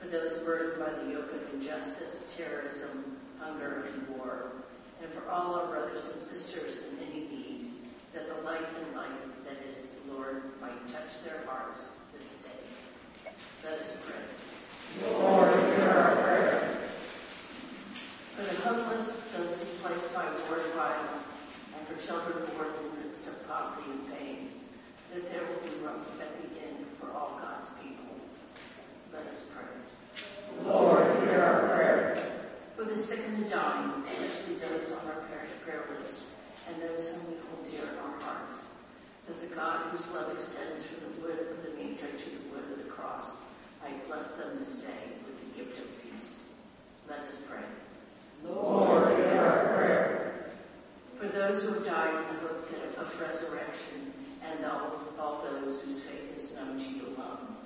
for 0.00 0.08
those 0.08 0.38
burdened 0.46 0.78
by 0.80 0.92
the 1.02 1.10
yoke 1.10 1.30
of 1.30 1.52
injustice, 1.76 2.20
terrorism, 2.36 3.16
hunger, 3.38 3.88
and 3.92 4.16
war, 4.16 4.52
and 5.02 5.12
for 5.12 5.28
all 5.28 5.54
our 5.54 5.68
brothers 5.68 6.04
and 6.12 6.22
sisters 6.22 6.84
in 6.90 6.98
any 7.06 7.20
need, 7.28 7.70
that 8.14 8.28
the 8.28 8.42
light 8.42 8.64
and 8.80 8.96
life 8.96 9.10
that 9.44 9.58
is 9.68 9.76
the 10.06 10.12
Lord 10.12 10.42
might 10.60 10.86
touch 10.86 11.12
their 11.24 11.44
hearts 11.46 11.92
this 12.12 12.36
day. 12.42 13.30
Let 13.64 13.80
us 13.80 13.92
pray. 14.06 15.10
Lord, 15.10 15.74
hear 15.74 15.88
our 15.88 16.22
prayer. 16.22 16.90
For 18.36 18.42
the 18.42 18.54
homeless, 18.60 19.20
those 19.36 19.58
displaced 19.60 20.12
by 20.14 20.24
war 20.48 20.60
and 20.60 20.74
violence, 20.74 21.28
and 21.76 21.86
for 21.86 22.06
children 22.06 22.46
born 22.54 22.68
in 22.68 23.00
the 23.00 23.04
midst 23.04 23.26
of 23.26 23.34
poverty 23.46 23.90
and 23.90 24.08
pain, 24.08 24.50
that 25.12 25.24
there 25.30 25.42
will 25.42 25.60
be 25.62 25.76
room 25.84 26.04
at 26.20 26.32
the 26.40 26.60
end 26.60 26.86
for 27.00 27.10
all 27.12 27.38
God's 27.40 27.68
people. 27.82 28.16
Let 29.12 29.26
us 29.26 29.42
pray. 29.54 29.95
Lord, 30.62 31.22
hear 31.22 31.40
our 31.42 31.68
prayer. 31.68 32.42
For 32.76 32.84
the 32.84 32.96
sick 32.96 33.20
and 33.24 33.44
the 33.44 33.48
dying, 33.48 34.02
especially 34.04 34.58
those 34.60 34.92
on 34.92 35.08
our 35.08 35.26
parish 35.28 35.50
prayer 35.64 35.84
list, 35.96 36.20
and 36.68 36.82
those 36.82 37.08
whom 37.08 37.32
we 37.32 37.36
hold 37.48 37.64
dear 37.64 37.82
in 37.82 37.98
our 37.98 38.20
hearts, 38.20 38.64
that 39.28 39.40
the 39.40 39.54
God 39.54 39.90
whose 39.90 40.06
love 40.12 40.32
extends 40.32 40.84
from 40.86 41.00
the 41.08 41.22
wood 41.22 41.38
of 41.38 41.64
the 41.64 41.70
manger 41.76 42.06
to 42.06 42.30
the 42.30 42.50
wood 42.50 42.64
of 42.72 42.78
the 42.84 42.90
cross 42.90 43.40
might 43.82 44.06
bless 44.06 44.32
them 44.36 44.58
this 44.58 44.76
day 44.76 45.14
with 45.24 45.38
the 45.40 45.58
gift 45.58 45.78
of 45.78 45.86
peace. 46.02 46.44
Let 47.08 47.20
us 47.20 47.36
pray. 47.48 47.64
Lord, 48.44 49.16
hear 49.16 49.38
our 49.38 49.74
prayer. 49.74 50.52
For 51.18 51.28
those 51.28 51.62
who 51.62 51.74
have 51.74 51.84
died 51.84 52.28
in 52.28 52.36
the 52.36 52.40
hope 52.42 52.56
of 52.98 53.20
resurrection, 53.20 54.12
and 54.44 54.64
all, 54.64 55.02
all 55.18 55.42
those 55.42 55.80
whose 55.82 56.02
faith 56.02 56.30
is 56.36 56.54
known 56.54 56.78
to 56.78 56.84
you 56.84 57.06
alone, 57.16 57.56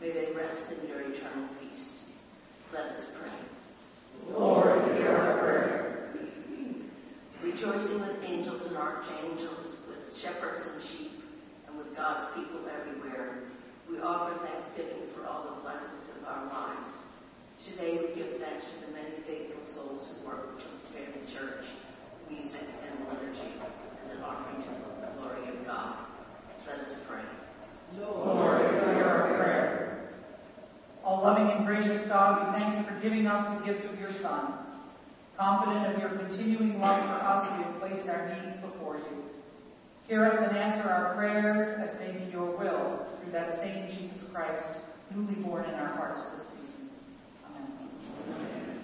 may 0.00 0.12
they 0.12 0.32
rest 0.36 0.60
in 0.72 0.88
your 0.88 1.00
eternal 1.00 1.48
peace. 1.60 1.67
Let 2.72 2.84
us 2.92 3.06
pray. 3.18 4.36
Lord, 4.36 4.96
hear 4.98 5.16
our 5.16 5.38
prayer. 5.38 6.14
Rejoicing 7.42 8.00
with 8.00 8.22
angels 8.24 8.66
and 8.66 8.76
archangels, 8.76 9.78
with 9.88 10.16
shepherds 10.18 10.58
and 10.70 10.82
sheep, 10.82 11.12
and 11.66 11.78
with 11.78 11.96
God's 11.96 12.34
people 12.34 12.60
everywhere, 12.68 13.44
we 13.90 14.00
offer 14.00 14.36
thanksgiving 14.46 15.08
for 15.14 15.24
all 15.24 15.44
the 15.44 15.62
blessings 15.62 16.10
of 16.18 16.28
our 16.28 16.44
lives. 16.46 16.92
Today 17.64 17.98
we 17.98 18.14
give 18.14 18.38
thanks 18.38 18.64
for 18.68 18.86
the 18.86 18.92
many 18.92 19.16
faithful 19.26 19.64
souls 19.64 20.10
who 20.10 20.28
work 20.28 20.58
to 20.58 20.64
prepare 20.92 21.08
the 21.10 21.24
church, 21.32 21.64
music, 22.30 22.68
and 22.84 23.08
liturgy 23.08 23.54
as 24.04 24.10
an 24.10 24.22
offering 24.22 24.62
to 24.62 24.68
the 24.68 25.16
glory 25.16 25.48
of 25.48 25.64
God. 25.64 26.04
Let 26.66 26.80
us 26.80 26.94
pray. 27.08 27.24
Lord, 27.98 28.60
hear 28.60 29.04
our 29.04 29.36
prayer. 29.36 29.87
All 31.08 31.22
loving 31.22 31.50
and 31.50 31.64
gracious 31.64 32.06
God, 32.06 32.38
we 32.38 32.58
thank 32.58 32.76
you 32.76 32.84
for 32.84 33.00
giving 33.00 33.26
us 33.26 33.40
the 33.58 33.64
gift 33.64 33.86
of 33.86 33.98
your 33.98 34.12
Son. 34.12 34.58
Confident 35.38 35.94
of 35.94 35.98
your 36.02 36.10
continuing 36.18 36.78
love 36.80 37.02
for 37.08 37.24
us, 37.24 37.48
we 37.56 37.64
have 37.64 37.80
placed 37.80 38.06
our 38.10 38.28
needs 38.28 38.56
before 38.56 38.98
you. 38.98 39.24
Hear 40.06 40.26
us 40.26 40.34
and 40.36 40.54
answer 40.54 40.86
our 40.86 41.14
prayers 41.14 41.66
as 41.80 41.98
may 41.98 42.12
be 42.12 42.30
your 42.30 42.44
will 42.44 43.06
through 43.22 43.32
that 43.32 43.54
same 43.54 43.88
Jesus 43.88 44.22
Christ, 44.34 44.80
newly 45.10 45.36
born 45.36 45.64
in 45.64 45.76
our 45.76 45.96
hearts 45.96 46.24
this 46.34 46.46
season. 46.48 46.90
Amen. 47.56 48.80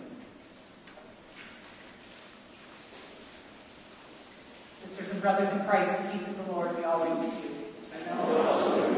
Sisters 4.83 5.11
and 5.11 5.21
brothers 5.21 5.51
in 5.51 5.63
Christ, 5.67 5.91
the 6.05 6.19
peace 6.19 6.27
of 6.27 6.47
the 6.47 6.53
Lord 6.53 6.75
be 6.75 6.85
always 6.85 7.15
with 7.19 7.45
you. 7.45 8.94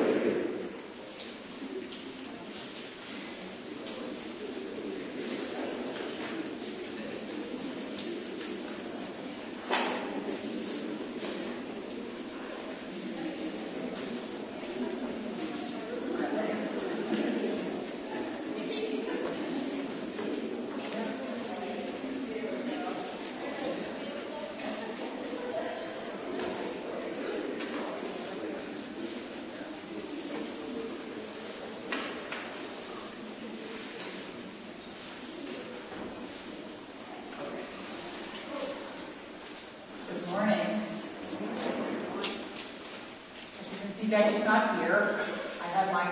Yvette 44.06 44.38
is 44.38 44.44
not 44.46 44.78
here. 44.78 45.18
I 45.58 45.66
had 45.66 45.90
my 45.90 46.06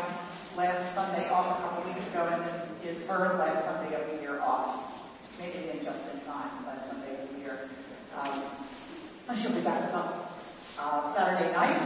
last 0.59 0.83
Sunday 0.99 1.31
off 1.31 1.47
a 1.47 1.63
couple 1.63 1.87
weeks 1.87 2.03
ago, 2.11 2.27
and 2.27 2.43
this 2.43 2.99
is 2.99 3.07
her 3.07 3.39
last 3.39 3.63
Sunday 3.63 3.95
of 3.95 4.11
the 4.11 4.19
year 4.19 4.43
off. 4.43 4.91
Maybe 5.39 5.71
in 5.71 5.79
just 5.79 6.03
in 6.11 6.19
time, 6.27 6.67
last 6.67 6.91
Sunday 6.91 7.15
of 7.23 7.31
the 7.31 7.39
year. 7.39 7.71
Um, 8.19 8.51
and 9.31 9.39
she'll 9.39 9.55
be 9.55 9.63
back 9.63 9.79
with 9.87 9.95
us 9.95 10.11
uh, 10.75 11.15
Saturday 11.15 11.55
night. 11.55 11.79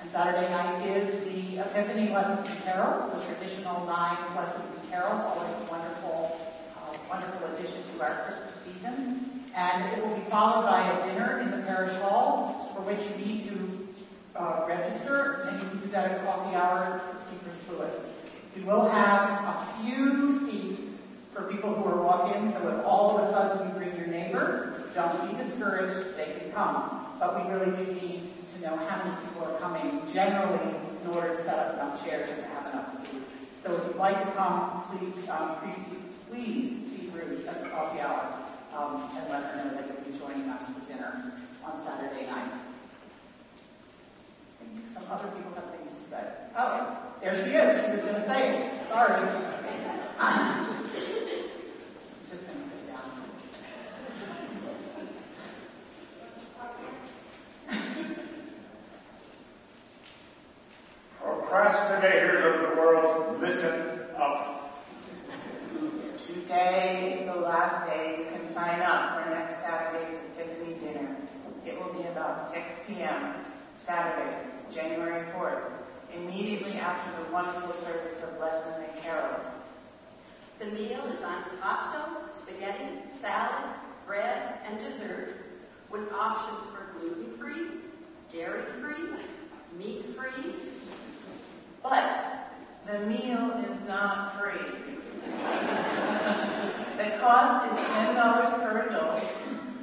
And 0.00 0.08
Saturday 0.08 0.48
night 0.48 0.80
is 0.96 1.12
the 1.28 1.60
Epiphany 1.60 2.08
Lessons 2.08 2.48
and 2.48 2.64
Carols, 2.64 3.04
the 3.12 3.20
traditional 3.28 3.84
nine 3.84 4.16
lessons 4.32 4.64
and 4.64 4.88
carols, 4.88 5.20
always 5.20 5.52
a 5.60 5.68
wonderful, 5.68 6.40
uh, 6.72 6.96
wonderful 7.04 7.52
addition 7.52 7.84
to 7.92 8.00
our 8.00 8.24
Christmas 8.24 8.64
season. 8.64 9.44
And 9.54 9.92
it 9.92 10.00
will 10.00 10.16
be 10.16 10.24
followed 10.30 10.64
by 10.64 10.88
a 10.88 11.04
dinner 11.04 11.40
in 11.44 11.50
the 11.50 11.60
parish 11.68 11.92
hall, 12.00 12.72
for 12.74 12.80
which 12.80 13.04
you 13.04 13.16
need 13.20 13.46
to 13.50 13.84
uh, 14.36 14.64
register, 14.66 15.46
and 15.46 15.62
you 15.62 15.68
can 15.68 15.80
do 15.80 15.90
that 15.92 16.10
at 16.10 16.24
coffee 16.24 16.56
hour 16.56 17.00
at 17.00 17.18
Secret 17.30 17.54
Lewis. 17.70 18.06
We 18.56 18.64
will 18.64 18.88
have 18.88 19.30
a 19.46 19.82
few 19.82 20.40
seats 20.40 20.98
for 21.34 21.50
people 21.50 21.74
who 21.74 21.84
are 21.84 22.02
walk-in, 22.02 22.52
so 22.52 22.68
if 22.68 22.84
all 22.84 23.16
of 23.16 23.22
a 23.22 23.30
sudden 23.32 23.68
you 23.68 23.74
bring 23.74 23.96
your 23.96 24.06
neighbor, 24.06 24.90
don't 24.94 25.30
be 25.30 25.42
discouraged, 25.42 26.16
they 26.16 26.38
can 26.38 26.43
come. 26.54 27.18
But 27.18 27.36
we 27.36 27.52
really 27.52 27.74
do 27.76 27.92
need 27.92 28.30
to 28.54 28.60
know 28.62 28.76
how 28.76 29.04
many 29.04 29.26
people 29.26 29.44
are 29.44 29.58
coming 29.60 30.02
generally 30.12 30.78
in 31.02 31.10
order 31.10 31.36
to 31.36 31.42
set 31.42 31.58
up 31.58 31.74
enough 31.74 32.04
chairs 32.04 32.28
and 32.28 32.44
have 32.54 32.66
enough 32.72 32.96
food. 32.96 33.22
So 33.62 33.76
if 33.76 33.86
you'd 33.88 33.96
like 33.96 34.18
to 34.18 34.32
come, 34.32 34.84
please, 34.88 35.28
um, 35.28 35.58
please, 35.60 35.78
please 36.30 36.66
see 36.90 37.10
Ruth 37.10 37.46
at 37.46 37.62
the 37.62 37.70
coffee 37.70 38.00
hour 38.00 38.44
um, 38.76 39.10
and 39.16 39.28
let 39.30 39.42
her 39.42 39.64
know 39.64 39.70
that 39.74 39.86
you'll 39.86 40.12
be 40.12 40.18
joining 40.18 40.48
us 40.48 40.66
for 40.66 40.80
dinner 40.90 41.32
on 41.64 41.78
Saturday 41.78 42.26
night. 42.26 42.52
I 44.60 44.74
think 44.74 44.86
some 44.92 45.04
other 45.10 45.28
people 45.36 45.52
have 45.54 45.70
things 45.70 45.88
to 45.88 46.10
say. 46.10 46.24
Oh, 46.56 46.98
there 47.22 47.34
she 47.34 47.52
is. 47.52 47.84
She 47.84 47.90
was 47.92 48.02
going 48.02 48.14
to 48.14 48.26
say 48.26 48.56
it. 48.56 48.88
Sorry. 48.88 49.50
Procrastinators 61.22 62.42
of 62.44 62.60
the 62.68 62.76
world, 62.80 63.40
listen 63.40 64.00
up. 64.18 64.72
Today 66.26 67.18
is 67.20 67.26
the 67.26 67.40
last 67.40 67.86
day 67.86 68.16
you 68.18 68.24
can 68.36 68.52
sign 68.52 68.80
up 68.80 69.24
for 69.24 69.30
next 69.30 69.60
Saturday's 69.62 70.18
Epiphany 70.36 70.74
dinner. 70.80 71.16
It 71.64 71.78
will 71.80 71.92
be 71.92 72.06
about 72.08 72.52
6 72.52 72.60
p.m. 72.86 73.44
Saturday, 73.84 74.34
January 74.72 75.24
4th, 75.32 75.70
immediately 76.14 76.74
after 76.74 77.22
the 77.22 77.30
wonderful 77.32 77.74
service 77.82 78.22
of 78.22 78.38
lessons 78.40 78.88
and 78.88 79.02
carols. 79.02 79.44
The 80.58 80.66
meal 80.66 81.04
is 81.06 81.18
antipasto, 81.18 82.30
spaghetti, 82.40 83.02
salad, 83.20 83.74
bread, 84.06 84.60
and 84.66 84.78
dessert, 84.78 85.34
with 85.90 86.10
options 86.12 86.64
for 86.72 86.98
gluten-free, 86.98 87.80
dairy-free, 88.30 89.18
meat-free, 89.76 90.54
but 91.82 92.48
the 92.86 93.00
meal 93.00 93.64
is 93.68 93.86
not 93.86 94.40
free. 94.40 94.94
the 96.96 97.18
cost 97.20 97.70
is 97.70 97.78
$10 97.78 98.62
per 98.62 98.86
adult, 98.88 99.22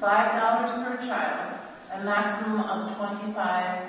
$5 0.01 0.85
per 0.85 1.07
child, 1.07 1.60
a 1.91 2.03
maximum 2.03 2.61
of 2.61 2.95
25 2.97 3.35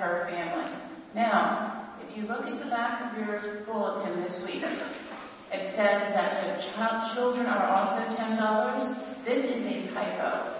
per 0.01 0.27
family. 0.29 0.71
Now, 1.15 1.95
if 2.01 2.17
you 2.17 2.23
look 2.27 2.45
at 2.45 2.59
the 2.59 2.69
back 2.69 2.99
of 2.99 3.17
your 3.17 3.63
bulletin 3.65 4.21
this 4.21 4.43
week, 4.45 4.63
it 5.51 5.75
says 5.75 6.01
that 6.11 6.43
the 6.43 6.61
ch- 6.61 7.15
children 7.15 7.45
are 7.45 7.65
also 7.65 8.03
$10. 8.15 9.23
This 9.23 9.49
is 9.49 9.65
a 9.65 9.93
typo. 9.93 10.59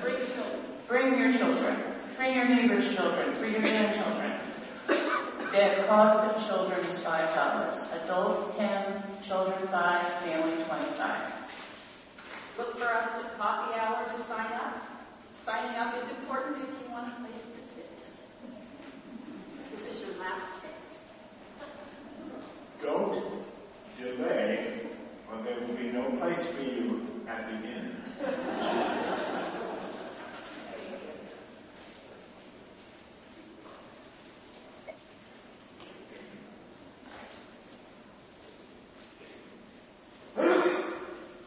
Bring 0.00 0.18
your 0.18 0.26
children. 0.26 0.62
Bring 0.88 1.18
your 1.18 1.32
children. 1.32 1.92
Bring 2.16 2.34
your 2.34 2.48
neighbor's 2.48 2.96
children. 2.96 3.38
Bring 3.38 3.52
your 3.52 3.60
grandchildren. 3.62 4.40
The 4.88 5.84
cost 5.86 6.18
of 6.26 6.48
children 6.48 6.84
is 6.86 6.98
$5. 7.04 8.02
Adults 8.02 8.56
10, 8.56 9.22
children 9.22 9.68
5, 9.70 10.24
family 10.24 10.64
25. 10.64 11.32
Look 12.58 12.78
for 12.78 12.88
us 12.88 13.24
at 13.24 13.38
coffee 13.38 13.78
hour 13.78 14.04
to 14.08 14.16
sign 14.26 14.52
up. 14.52 14.81
Signing 15.44 15.76
up 15.76 15.96
is 15.96 16.08
important 16.20 16.68
if 16.68 16.74
you 16.80 16.90
want 16.92 17.12
a 17.12 17.16
place 17.20 17.42
to 17.42 17.60
sit. 17.74 18.06
This 19.72 19.80
is 19.80 20.06
your 20.06 20.14
last 20.18 20.62
chance. 20.62 21.02
Don't 22.80 23.42
delay, 23.98 24.82
or 25.28 25.42
there 25.42 25.66
will 25.66 25.76
be 25.76 25.90
no 25.90 26.10
place 26.20 26.46
for 26.54 26.62
you 26.62 27.02
at 27.26 27.48
the 27.48 27.56
inn. 27.56 27.96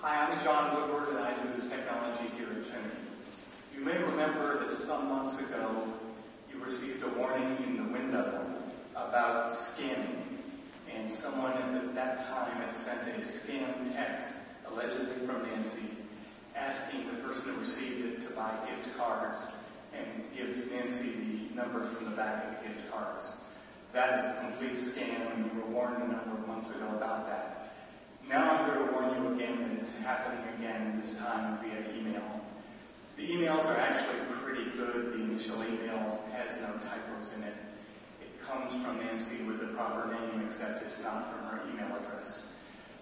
Hi, 0.01 0.27
I'm 0.27 0.43
John 0.43 0.75
Woodward, 0.75 1.09
and 1.09 1.17
I 1.17 1.33
do 1.41 1.63
the 1.63 1.67
technology 1.67 2.27
here 2.37 2.45
at 2.45 2.63
Trinity. 2.69 3.05
You 3.75 3.83
may 3.83 3.97
remember 3.97 4.59
that 4.59 4.77
some 4.85 5.11
months 5.25 5.43
ago 5.49 5.91
you 6.53 6.63
received 6.63 7.01
a 7.01 7.17
warning 7.17 7.57
in 7.65 7.77
the 7.77 7.91
window 7.91 8.45
about 8.91 9.49
scamming, 9.49 10.21
and 10.93 11.11
someone 11.11 11.51
at 11.53 11.95
that 11.95 12.17
time 12.29 12.61
had 12.61 12.71
sent 12.71 13.09
a 13.09 13.21
scam 13.21 13.91
text, 13.95 14.27
allegedly 14.67 15.25
from 15.25 15.41
Nancy, 15.41 15.89
asking 16.55 17.07
the 17.07 17.23
person 17.23 17.43
who 17.45 17.59
received 17.59 18.05
it 18.05 18.27
to 18.27 18.35
buy 18.35 18.53
gift 18.69 18.95
cards 18.97 19.37
and 19.97 20.25
give 20.37 20.71
Nancy 20.71 21.49
the 21.49 21.55
number 21.55 21.91
from 21.95 22.05
the 22.05 22.15
back 22.15 22.45
of 22.45 22.61
the 22.61 22.69
gift 22.69 22.87
cards. 22.91 23.27
That 23.93 24.19
is 24.19 24.25
a 24.25 24.41
complete 24.41 24.77
scam, 24.93 25.33
and 25.33 25.51
you 25.51 25.59
were 25.59 25.71
warned 25.71 26.03
a 26.03 26.07
number 26.07 26.37
of 26.37 26.47
months 26.47 26.69
ago 26.69 26.87
about 26.95 27.25
that. 27.25 27.71
Now 28.29 28.51
I'm 28.51 28.75
going 28.75 28.87
to 28.87 28.93
warn 28.93 29.23
you 29.23 29.33
again 29.33 29.57
that 29.63 29.81
it's 29.81 29.95
happening 30.03 30.45
again, 30.59 30.97
this 31.01 31.15
time 31.17 31.57
via 31.63 31.97
email. 31.97 32.41
The 33.17 33.23
emails 33.23 33.65
are 33.65 33.79
actually 33.79 34.24
good. 34.91 35.13
The 35.13 35.21
initial 35.21 35.63
email 35.63 36.21
has 36.31 36.61
no 36.61 36.77
typos 36.85 37.31
in 37.35 37.43
it. 37.43 37.55
It 38.21 38.31
comes 38.45 38.71
from 38.83 38.97
Nancy 38.97 39.45
with 39.45 39.59
the 39.59 39.73
proper 39.73 40.11
name, 40.13 40.45
except 40.45 40.83
it's 40.83 41.01
not 41.01 41.31
from 41.31 41.45
her 41.49 41.69
email 41.69 41.95
address. 41.97 42.53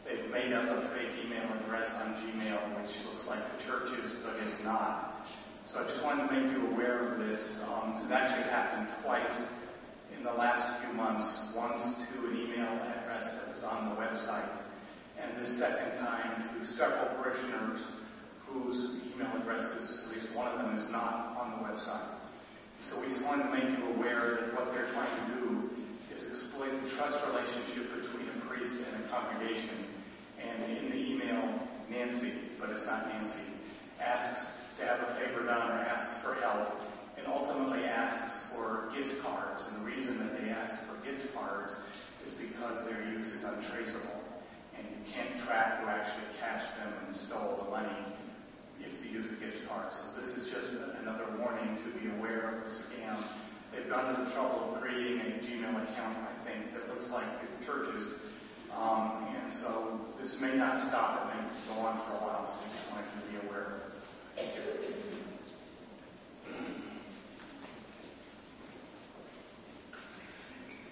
They've 0.05 0.29
made 0.31 0.51
up 0.51 0.67
a 0.67 0.91
fake 0.95 1.15
email 1.23 1.47
address 1.63 1.91
on 2.03 2.19
Gmail, 2.23 2.81
which 2.81 2.91
looks 3.07 3.25
like 3.27 3.39
the 3.39 3.63
church's, 3.63 4.15
but 4.23 4.35
is 4.35 4.63
not. 4.63 5.27
So 5.63 5.79
I 5.79 5.87
just 5.87 6.03
wanted 6.03 6.27
to 6.27 6.33
make 6.33 6.51
you 6.51 6.67
aware 6.71 7.07
of 7.07 7.19
this. 7.19 7.59
Um, 7.63 7.91
this 7.93 8.03
has 8.03 8.11
actually 8.11 8.51
happened 8.51 8.91
twice 9.01 9.47
in 10.17 10.23
the 10.23 10.33
last 10.33 10.83
few 10.83 10.93
months. 10.93 11.27
Once 11.55 11.79
to 11.79 12.27
an 12.27 12.35
email 12.35 12.67
address 12.83 13.31
that 13.39 13.53
was 13.53 13.63
on 13.63 13.89
the 13.89 13.95
website, 13.95 14.51
and 15.19 15.39
this 15.39 15.57
second 15.57 15.97
time 15.99 16.43
to 16.59 16.65
several 16.65 17.15
parishioners 17.15 17.79
whose 18.53 19.01
email 19.13 19.33
addresses, 19.41 20.05
at 20.05 20.13
least 20.13 20.29
one 20.35 20.47
of 20.47 20.59
them, 20.61 20.77
is 20.77 20.85
not 20.91 21.35
on 21.37 21.57
the 21.57 21.59
website. 21.65 22.13
So 22.81 22.99
we 23.01 23.07
just 23.07 23.25
wanted 23.25 23.49
to 23.49 23.51
make 23.51 23.65
you 23.79 23.95
aware 23.95 24.37
that 24.37 24.53
what 24.53 24.71
they're 24.73 24.91
trying 24.93 25.09
to 25.09 25.25
do 25.39 25.69
is 26.13 26.21
exploit 26.29 26.71
the 26.83 26.89
trust 26.93 27.17
relationship 27.25 27.89
between 27.95 28.29
a 28.29 28.37
priest 28.45 28.75
and 28.75 29.03
a 29.03 29.09
congregation. 29.09 29.87
And 30.37 30.77
in 30.77 30.91
the 30.91 30.99
email, 30.99 31.59
Nancy, 31.89 32.33
but 32.59 32.69
it's 32.69 32.85
not 32.85 33.07
Nancy, 33.07 33.55
asks 34.03 34.59
to 34.77 34.85
have 34.85 34.99
a 34.99 35.15
favor 35.15 35.45
done 35.45 35.71
or 35.71 35.79
asks 35.79 36.21
for 36.21 36.35
help 36.35 36.69
and 37.17 37.25
ultimately 37.27 37.85
asks 37.85 38.51
for 38.51 38.89
gift 38.93 39.21
cards. 39.21 39.63
And 39.69 39.81
the 39.81 39.85
reason 39.85 40.19
that 40.19 40.41
they 40.41 40.49
ask 40.49 40.75
for 40.85 40.99
gift 41.05 41.33
cards 41.33 41.73
is 42.25 42.31
because 42.35 42.85
their 42.85 43.01
use 43.09 43.31
is 43.31 43.43
untraceable 43.43 44.19
and 44.77 44.83
you 44.83 45.13
can't 45.13 45.37
track 45.45 45.79
who 45.79 45.87
actually 45.87 46.27
cashed 46.39 46.75
them 46.77 46.93
and 47.05 47.15
stole 47.15 47.63
the 47.63 47.69
money 47.69 48.13
if 48.85 48.93
they 49.01 49.09
use 49.09 49.25
a 49.31 49.37
gift 49.39 49.67
card. 49.67 49.91
So 49.93 50.03
this 50.19 50.35
is 50.37 50.51
just 50.51 50.71
another 50.99 51.25
warning 51.39 51.77
to 51.77 51.87
be 51.99 52.09
aware 52.17 52.59
of 52.59 52.63
the 52.65 52.71
scam. 52.71 53.17
They've 53.71 53.89
gone 53.89 54.13
to 54.13 54.25
the 54.25 54.31
trouble 54.31 54.75
of 54.75 54.81
creating 54.81 55.19
a 55.19 55.41
Gmail 55.41 55.73
account, 55.83 56.17
I 56.21 56.35
think, 56.45 56.73
that 56.73 56.87
looks 56.87 57.09
like 57.09 57.25
the 57.41 57.65
churches. 57.65 58.13
Um, 58.75 59.33
and 59.33 59.53
so 59.53 59.99
this 60.19 60.37
may 60.41 60.55
not 60.55 60.77
stop. 60.89 61.25
It 61.25 61.35
may 61.35 61.41
go 61.73 61.81
on 61.81 61.97
for 62.05 62.17
a 62.17 62.21
while, 62.21 62.45
so 62.45 62.53
we 62.61 62.73
just 62.73 62.91
want 62.91 63.05
to 63.05 63.31
be 63.31 63.47
aware 63.47 63.65
of 63.65 63.71
it. 63.73 63.91
Thank 64.35 64.55
you. 64.55 64.93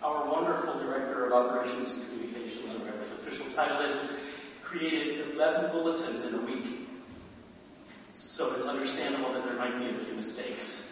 Our 0.04 0.32
wonderful 0.32 0.80
Director 0.80 1.28
of 1.28 1.34
Operations 1.34 1.92
and 1.92 2.10
Communications, 2.10 2.76
or 2.76 2.80
whatever 2.80 3.04
his 3.04 3.12
official 3.12 3.46
title 3.54 3.86
is, 3.86 3.96
created 4.64 5.36
11 5.36 5.72
bulletins 5.72 6.26
in 6.26 6.34
a 6.34 6.46
week 6.46 6.81
so 8.14 8.54
it's 8.56 8.66
understandable 8.66 9.34
that 9.34 9.44
there 9.44 9.56
might 9.56 9.78
be 9.80 9.90
a 9.90 10.06
few 10.06 10.14
mistakes. 10.14 10.84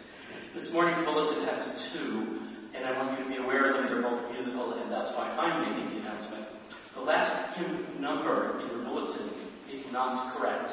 This 0.54 0.72
morning's 0.72 1.04
bulletin 1.04 1.44
has 1.44 1.92
two, 1.92 2.40
and 2.74 2.84
I 2.84 2.96
want 2.96 3.18
you 3.18 3.24
to 3.24 3.30
be 3.30 3.36
aware 3.36 3.70
of 3.70 3.76
them. 3.76 3.86
They're 3.86 4.02
both 4.02 4.30
musical, 4.32 4.72
and 4.72 4.90
that's 4.90 5.10
why 5.10 5.28
I'm 5.28 5.68
making 5.68 5.94
the 5.94 6.00
announcement. 6.00 6.46
The 6.94 7.00
last 7.00 7.56
hymn 7.56 8.00
number 8.00 8.60
in 8.60 8.68
your 8.68 8.84
bulletin 8.84 9.30
is 9.70 9.84
not 9.92 10.36
correct, 10.36 10.72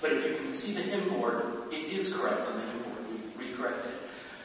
but 0.00 0.12
if 0.12 0.24
you 0.28 0.36
can 0.36 0.48
see 0.48 0.74
the 0.74 0.82
hymn 0.82 1.10
board, 1.10 1.68
it 1.70 1.92
is 1.92 2.12
correct 2.14 2.40
on 2.40 2.58
the 2.58 2.66
hymn 2.66 2.82
board. 2.82 3.06
We've 3.38 3.54
recorrected 3.54 3.86
it. 3.86 4.00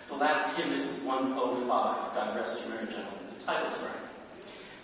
The 0.09 0.15
last 0.15 0.55
hymn 0.57 0.71
is 0.73 0.85
105, 1.03 1.67
God 1.67 2.35
Rest 2.35 2.61
You 2.63 2.69
Merry 2.69 2.85
Gentlemen. 2.85 3.33
The 3.37 3.43
title's 3.43 3.73
correct. 3.73 4.07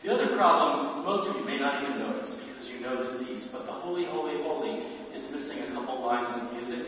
The 0.03 0.13
other 0.13 0.35
problem, 0.35 1.05
most 1.05 1.29
of 1.29 1.35
you 1.37 1.45
may 1.45 1.57
not 1.57 1.83
even 1.83 1.99
notice 1.99 2.33
because 2.33 2.67
you 2.67 2.81
know 2.81 3.03
this 3.03 3.15
piece, 3.23 3.47
but 3.51 3.65
the 3.65 3.71
Holy, 3.71 4.03
Holy, 4.03 4.41
Holy 4.43 4.83
missing 5.33 5.59
a 5.63 5.73
couple 5.73 6.05
lines 6.05 6.29
of 6.37 6.53
music. 6.53 6.85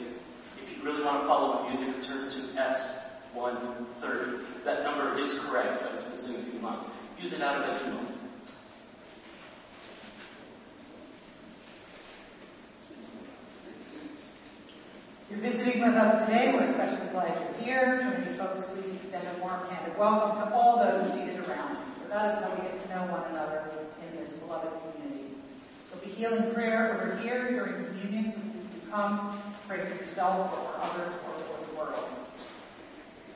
If 0.62 0.78
you 0.78 0.84
really 0.86 1.04
want 1.04 1.22
to 1.22 1.28
follow 1.28 1.64
the 1.64 1.70
music, 1.70 1.90
turn 2.06 2.30
to 2.30 2.40
S130. 3.34 4.64
That 4.64 4.84
number 4.84 5.18
is 5.20 5.40
correct, 5.50 5.82
but 5.82 5.96
it's 5.96 6.06
missing 6.08 6.36
a 6.36 6.52
few 6.52 6.60
lines. 6.60 6.86
Use 7.20 7.34
it 7.34 7.42
out 7.42 7.62
of 7.62 7.68
that 7.68 7.82
hymnal. 7.82 8.06
You're 15.32 15.42
visiting 15.42 15.82
with 15.82 15.96
us 15.96 16.30
today. 16.30 16.54
We're 16.54 16.70
especially 16.70 17.10
glad 17.12 17.34
you're 17.42 17.66
here. 17.66 17.98
To 17.98 18.06
many 18.06 18.38
folks, 18.38 18.62
please 18.72 18.94
extend 18.94 19.26
a 19.26 19.42
warm 19.42 19.68
handed 19.70 19.98
welcome 19.98 20.38
to 20.38 20.54
all 20.54 20.78
those 20.78 21.12
seated 21.14 21.40
around 21.50 21.82
you. 21.82 22.10
That 22.10 22.30
is 22.30 22.44
how 22.44 22.54
we 22.54 22.62
get 22.62 22.80
to 22.84 22.90
know 22.90 23.12
one 23.12 23.24
another 23.32 23.66
in 24.06 24.20
this 24.20 24.34
beloved 24.34 24.70
community. 24.70 25.25
Healing 26.16 26.54
prayer 26.54 26.96
over 26.96 27.20
here 27.20 27.52
during 27.52 27.88
communion, 27.88 28.32
so 28.32 28.40
please 28.40 28.72
do 28.72 28.90
come. 28.90 29.36
Pray 29.68 29.84
for 29.84 29.96
yourself 29.96 30.48
or 30.48 30.72
for 30.72 30.80
others 30.80 31.14
or 31.28 31.34
for 31.44 31.68
the 31.68 31.78
world. 31.78 32.08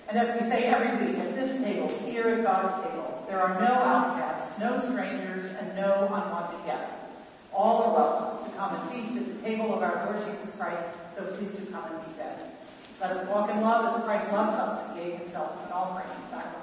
And 0.08 0.18
as 0.18 0.32
we 0.40 0.48
say 0.48 0.64
every 0.64 0.96
week, 0.96 1.20
at 1.20 1.36
this 1.36 1.62
table, 1.62 1.90
here 2.08 2.30
at 2.30 2.42
God's 2.42 2.88
table, 2.88 3.26
there 3.28 3.42
are 3.42 3.60
no 3.60 3.84
outcasts, 3.84 4.58
no 4.62 4.80
strangers, 4.90 5.52
and 5.60 5.76
no 5.76 6.08
unwanted 6.08 6.66
guests. 6.66 7.20
All 7.52 7.84
are 7.84 7.92
welcome 7.92 8.50
to 8.50 8.58
come 8.58 8.80
and 8.80 8.84
feast 8.96 9.12
at 9.12 9.28
the 9.28 9.44
table 9.44 9.76
of 9.76 9.84
our 9.84 10.06
Lord 10.08 10.24
Jesus 10.32 10.56
Christ, 10.56 10.88
so 11.18 11.36
please 11.36 11.52
do 11.52 11.70
come 11.76 11.84
and 11.84 12.00
be 12.08 12.14
fed. 12.16 12.40
Let 13.02 13.12
us 13.12 13.28
walk 13.28 13.50
in 13.50 13.60
love 13.60 13.92
as 13.92 14.06
Christ 14.06 14.32
loves 14.32 14.56
us 14.56 14.88
and 14.88 14.96
gave 14.96 15.20
himself 15.20 15.52
as 15.60 15.66
an 15.68 15.74
offering 15.74 16.08
and 16.08 16.30
sacrifice 16.32 16.59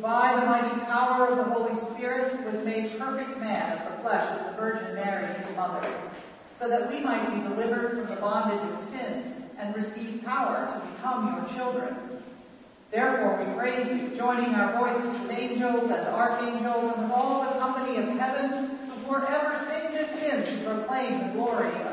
by 0.00 0.34
the 0.34 0.46
mighty 0.46 0.80
power 0.86 1.28
of 1.28 1.36
the 1.36 1.52
Holy 1.52 1.74
Spirit 1.92 2.44
was 2.44 2.64
made 2.64 2.98
perfect 2.98 3.38
man 3.38 3.78
of 3.78 3.96
the 3.96 4.02
flesh 4.02 4.40
of 4.40 4.46
the 4.46 4.56
Virgin 4.56 4.94
Mary, 4.94 5.26
his 5.42 5.54
mother, 5.56 6.10
so 6.54 6.68
that 6.68 6.88
we 6.88 7.00
might 7.00 7.28
be 7.28 7.40
delivered 7.42 7.90
from 7.90 8.14
the 8.14 8.20
bondage 8.20 8.64
of 8.70 8.76
sin 8.88 9.44
and 9.58 9.74
receive 9.74 10.24
power 10.24 10.66
to 10.66 10.92
become 10.92 11.36
your 11.36 11.44
children. 11.54 12.22
Therefore 12.90 13.44
we 13.44 13.54
praise 13.54 13.88
you, 13.88 14.16
joining 14.16 14.54
our 14.54 14.72
voices 14.80 15.20
with 15.20 15.30
angels 15.30 15.90
and 15.90 16.08
archangels 16.08 16.92
and 16.94 17.04
with 17.04 17.12
all 17.12 17.42
the 17.42 17.60
company 17.60 17.98
of 17.98 18.08
heaven, 18.16 18.78
who 18.88 19.06
forever 19.06 19.54
sing 19.68 19.92
this 19.92 20.10
hymn 20.18 20.42
to 20.44 20.64
proclaim 20.64 21.28
the 21.28 21.34
glory 21.34 21.68
of 21.68 21.89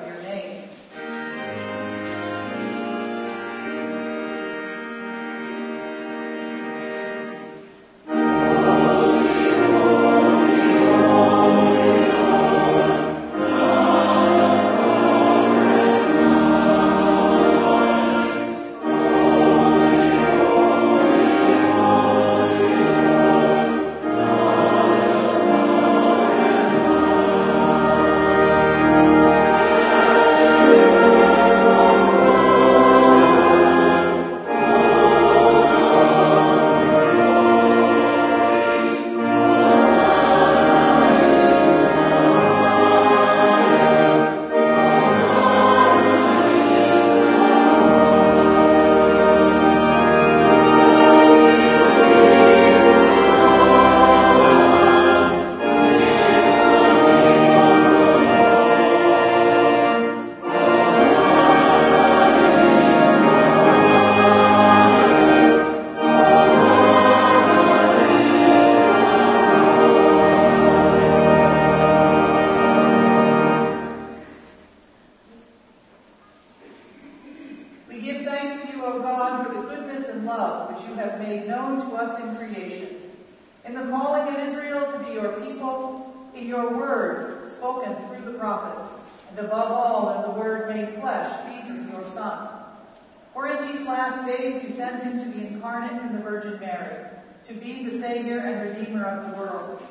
last 94.07 94.27
days 94.27 94.63
you 94.63 94.71
sent 94.71 95.03
him 95.03 95.19
to 95.19 95.37
be 95.37 95.45
incarnate 95.45 96.01
in 96.01 96.15
the 96.15 96.23
Virgin 96.23 96.57
Mary, 96.61 97.09
to 97.45 97.53
be 97.53 97.83
the 97.83 97.99
Savior 97.99 98.39
and 98.39 98.71
Redeemer 98.71 99.03
of 99.03 99.31
the 99.31 99.37
world. 99.37 99.81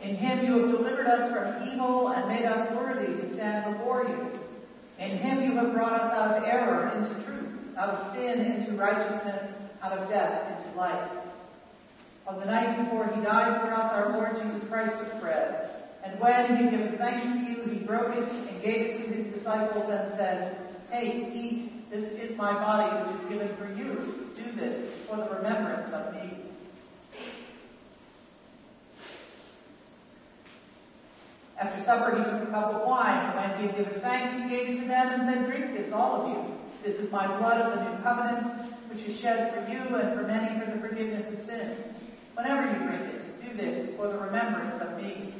In 0.00 0.16
him 0.16 0.46
you 0.46 0.60
have 0.60 0.70
delivered 0.70 1.06
us 1.06 1.30
from 1.30 1.68
evil 1.68 2.08
and 2.08 2.26
made 2.26 2.46
us 2.46 2.74
worthy 2.74 3.14
to 3.20 3.34
stand 3.34 3.76
before 3.76 4.04
you. 4.04 4.40
In 4.98 5.18
him 5.18 5.42
you 5.42 5.58
have 5.58 5.74
brought 5.74 6.00
us 6.00 6.10
out 6.12 6.38
of 6.38 6.44
error 6.44 6.88
into 6.96 7.22
truth, 7.26 7.50
out 7.76 7.90
of 7.90 8.14
sin 8.14 8.40
into 8.40 8.72
righteousness, 8.78 9.52
out 9.82 9.92
of 9.92 10.08
death 10.08 10.58
into 10.58 10.74
life. 10.74 11.10
On 12.26 12.38
the 12.38 12.46
night 12.46 12.82
before 12.82 13.08
he 13.14 13.20
died 13.20 13.60
for 13.60 13.74
us, 13.74 13.92
our 13.92 14.16
Lord 14.16 14.36
Jesus 14.42 14.66
Christ 14.70 14.92
took 14.98 15.20
bread. 15.20 15.68
And 16.02 16.18
when 16.18 16.56
he 16.56 16.70
given 16.70 16.96
thanks 16.96 17.26
to 17.26 17.44
you, 17.44 17.78
he 17.78 17.84
broke 17.84 18.16
it 18.16 18.24
and 18.24 18.62
gave 18.62 18.86
it 18.86 18.98
to 18.98 19.12
his 19.12 19.30
disciples 19.34 19.84
and 19.86 20.08
said, 20.16 20.56
Take, 20.90 21.34
eat, 21.34 21.79
this 21.90 22.04
is 22.12 22.36
my 22.36 22.52
body 22.52 23.10
which 23.10 23.20
is 23.20 23.28
given 23.28 23.56
for 23.56 23.66
you. 23.74 24.30
Do 24.36 24.52
this 24.52 24.90
for 25.08 25.16
the 25.16 25.28
remembrance 25.34 25.90
of 25.92 26.14
me. 26.14 26.38
After 31.58 31.82
supper, 31.84 32.16
he 32.16 32.24
took 32.24 32.48
a 32.48 32.50
cup 32.50 32.74
of 32.74 32.86
wine, 32.86 33.18
and 33.18 33.36
when 33.36 33.60
he 33.60 33.66
had 33.66 33.76
given 33.76 34.00
thanks, 34.00 34.32
he 34.32 34.48
gave 34.48 34.70
it 34.70 34.80
to 34.80 34.86
them 34.86 35.08
and 35.08 35.22
said, 35.24 35.46
Drink 35.46 35.76
this, 35.76 35.92
all 35.92 36.22
of 36.22 36.28
you. 36.32 36.56
This 36.82 36.94
is 36.98 37.12
my 37.12 37.26
blood 37.26 37.60
of 37.60 37.78
the 37.78 37.90
new 37.90 38.02
covenant, 38.02 38.70
which 38.88 39.00
is 39.00 39.20
shed 39.20 39.52
for 39.52 39.70
you 39.70 39.96
and 39.96 40.18
for 40.18 40.26
many 40.26 40.58
for 40.58 40.70
the 40.70 40.80
forgiveness 40.80 41.26
of 41.30 41.38
sins. 41.38 41.84
Whenever 42.34 42.70
you 42.70 42.86
drink 42.86 43.02
it, 43.14 43.24
do 43.44 43.54
this 43.54 43.94
for 43.96 44.08
the 44.08 44.16
remembrance 44.16 44.80
of 44.80 44.96
me. 44.96 45.39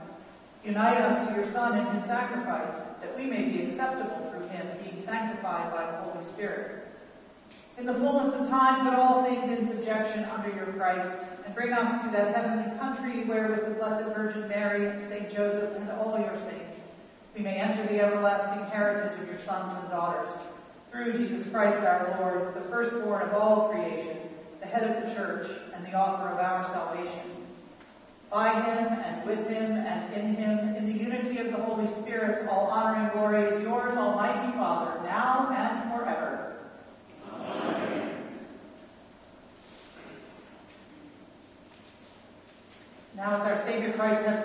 Unite 0.63 0.97
us 0.97 1.27
to 1.27 1.35
your 1.35 1.49
Son 1.51 1.77
and 1.77 1.97
his 1.97 2.05
sacrifice, 2.05 2.75
that 3.01 3.17
we 3.17 3.25
may 3.25 3.49
be 3.49 3.63
acceptable 3.63 4.29
through 4.29 4.47
him, 4.49 4.67
being 4.83 5.03
sanctified 5.03 5.73
by 5.73 5.89
the 5.89 5.97
Holy 6.05 6.23
Spirit. 6.33 6.85
In 7.77 7.87
the 7.87 7.93
fullness 7.93 8.33
of 8.35 8.47
time, 8.47 8.85
put 8.85 8.93
all 8.93 9.25
things 9.25 9.49
in 9.49 9.65
subjection 9.65 10.25
under 10.25 10.49
your 10.53 10.73
Christ, 10.73 11.25
and 11.45 11.55
bring 11.55 11.73
us 11.73 12.03
to 12.05 12.11
that 12.11 12.35
heavenly 12.35 12.77
country 12.77 13.25
where, 13.27 13.49
with 13.49 13.65
the 13.65 13.73
Blessed 13.73 14.15
Virgin 14.15 14.47
Mary 14.47 14.87
and 14.87 15.01
Saint 15.09 15.33
Joseph 15.33 15.75
and 15.77 15.89
all 15.89 16.19
your 16.19 16.37
saints, 16.37 16.77
we 17.35 17.41
may 17.41 17.55
enter 17.55 17.87
the 17.87 17.99
everlasting 17.99 18.65
heritage 18.69 19.19
of 19.19 19.27
your 19.27 19.39
sons 19.39 19.73
and 19.81 19.89
daughters. 19.89 20.29
Through 20.91 21.13
Jesus 21.13 21.49
Christ 21.51 21.77
our 21.77 22.19
Lord, 22.19 22.53
the 22.53 22.69
firstborn 22.69 23.23
of 23.23 23.33
all 23.33 23.69
creation, 23.69 24.29
the 24.59 24.67
head 24.67 24.83
of 24.83 25.03
the 25.03 25.15
church, 25.15 25.47
and 25.73 25.85
the 25.85 25.93
author 25.93 26.29
of 26.29 26.37
our 26.37 26.63
salvation. 26.65 27.47
By 28.29 28.53
him, 28.63 28.87
and 28.87 29.27
with 29.27 29.47
him, 29.47 29.71
and 29.71 30.13
in 30.13 30.35
him, 30.35 30.75
in 30.75 30.85
the 30.85 30.91
unity 30.91 31.39
of 31.39 31.47
the 31.47 31.63
Holy 31.63 31.87
All 32.47 32.67
honor 32.67 32.99
and 32.99 33.11
glory 33.11 33.43
is 33.47 33.61
yours, 33.61 33.93
Almighty 33.95 34.51
Father, 34.57 35.01
now 35.03 35.49
and 35.55 35.91
forever. 35.93 36.57
Now, 43.15 43.35
as 43.35 43.45
our 43.45 43.57
Savior 43.65 43.93
Christ 43.93 44.25
has 44.25 44.40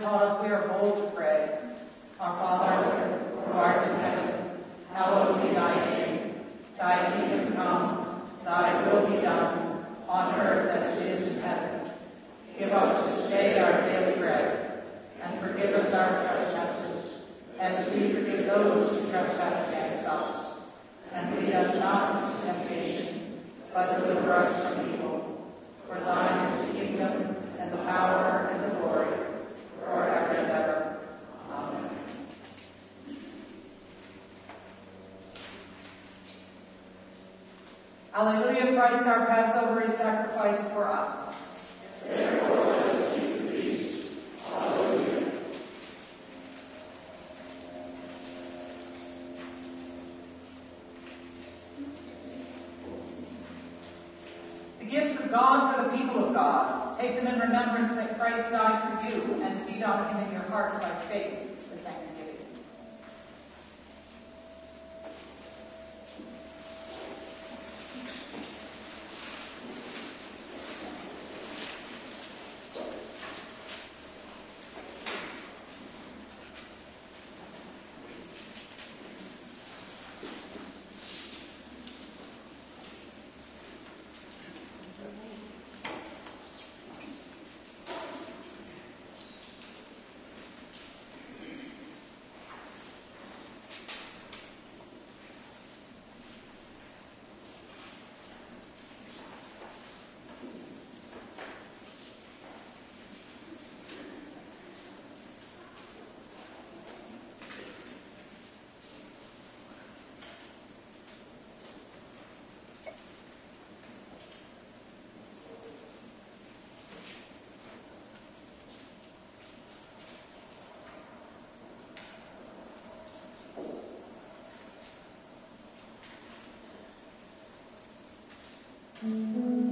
Thank 129.00 129.65